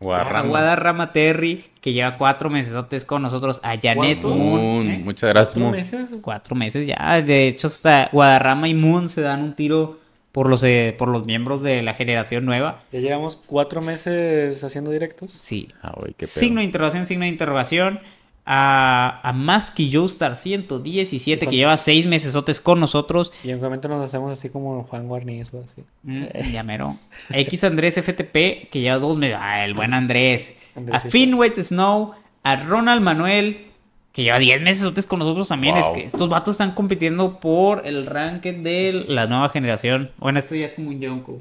[0.00, 0.48] Guadarrama.
[0.48, 3.58] Guadarrama Terry, que lleva cuatro mesesotes con nosotros.
[3.62, 4.22] A Janet.
[4.22, 4.38] Moon.
[4.38, 5.00] Moon, ¿eh?
[5.02, 5.72] muchas gracias, ¿Cuatro Moon.
[5.72, 6.18] meses?
[6.20, 7.22] Cuatro meses ya.
[7.22, 9.98] De hecho, hasta Guadarrama y Moon se dan un tiro
[10.30, 12.82] por los, eh, por los miembros de la generación nueva.
[12.92, 15.32] Ya llevamos cuatro meses haciendo directos.
[15.32, 15.68] Sí.
[15.80, 16.40] Ah, güey, qué pedo.
[16.40, 18.00] Signo de interrogación, signo de interrogación.
[18.46, 23.32] A, a Masky Joestar 117, que lleva seis mesesotes con nosotros.
[23.42, 25.82] Y en un momento nos hacemos así como Juan Guarnizo, así.
[26.02, 26.96] Mm, ya mero.
[27.30, 29.38] X Andrés FTP, que lleva dos meses.
[29.40, 30.56] Ah, el buen Andrés.
[30.74, 31.10] A Andresito.
[31.10, 32.14] Finway Snow.
[32.42, 33.72] A Ronald Manuel,
[34.14, 35.76] que lleva 10 meses con nosotros también.
[35.76, 40.12] Es que estos vatos están compitiendo por el ranking de la nueva generación.
[40.18, 41.40] Bueno, esto ya es como un Yonko.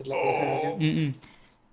[0.79, 1.13] Mm, mm.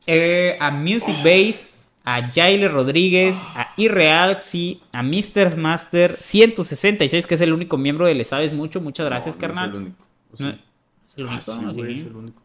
[0.07, 1.65] Eh, a Music Base,
[2.05, 5.57] a Jaile Rodríguez, a Irrealxi, a Mr.
[5.57, 8.81] Master 166, que es el único miembro de Le Sabes Mucho.
[8.81, 9.69] Muchas gracias, No, no carnal.
[9.69, 9.97] es el único.
[10.03, 10.59] O No, sea,
[11.07, 11.73] es el ah, único, sí, ¿no?
[11.75, 12.01] güey, Sí.
[12.01, 12.43] es el único.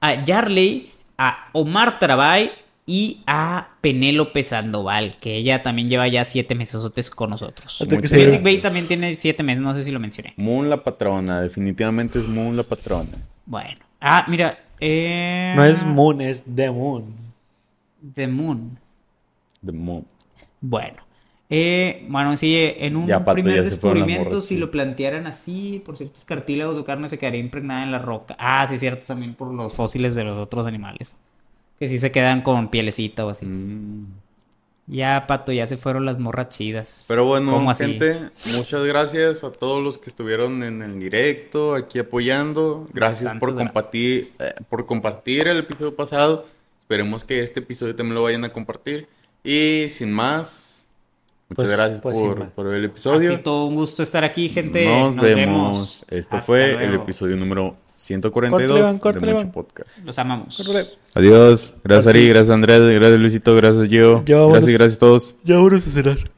[0.00, 2.52] a Yarley, a Omar Trabay
[2.88, 7.84] y a Penélope Sandoval, que ella también lleva ya siete mesesotes con nosotros.
[7.90, 8.42] Music.
[8.42, 10.34] Bay también tiene siete meses, no sé si lo mencioné.
[10.36, 13.10] Moon la patrona, definitivamente es Moon la patrona.
[13.46, 13.78] Bueno.
[14.00, 14.56] Ah, mira.
[14.80, 17.25] eh, No es Moon, es The Moon.
[18.14, 18.78] The Moon.
[19.64, 20.06] The Moon.
[20.60, 21.06] Bueno.
[21.48, 24.56] Eh, bueno, sí, en un Ya, Pato, primer descubrimiento, si sí.
[24.56, 28.34] lo plantearan así, por ciertos cartílagos o carne se quedaría impregnada en la roca.
[28.38, 31.14] Ah, sí, cierto, también por los fósiles de los otros animales.
[31.78, 33.46] Que sí se quedan con pielecita o así.
[33.46, 34.06] Mm.
[34.88, 37.06] Ya, Pato, ya se fueron las morras chidas.
[37.08, 42.88] Pero bueno, gente, muchas gracias a todos los que estuvieron en el directo, aquí apoyando.
[42.92, 46.44] Gracias por compartir, eh, por compartir el episodio pasado.
[46.86, 49.08] Esperemos que este episodio también lo vayan a compartir.
[49.42, 50.88] Y sin más,
[51.48, 52.52] muchas Pues- gracias pues por, más.
[52.52, 53.32] por ver el episodio.
[53.34, 54.86] Así todo un gusto estar aquí, gente.
[54.86, 56.06] Nos, vemos.
[56.08, 57.02] Esto Hasta fue el luego.
[57.02, 59.52] episodio número 142 Córtale, Iván, de Mucho.
[59.52, 59.98] Podcast.
[60.04, 60.60] Los amamos.
[61.14, 61.74] Adiós.
[61.82, 62.18] Gracias Así.
[62.18, 64.24] Ari, gracias Andrés, gracias Luisito, gracias Gio.
[64.24, 64.58] Ya vámonos.
[64.60, 65.36] Gracias, gracias a todos.
[65.42, 66.35] Ya vámonos a cenar.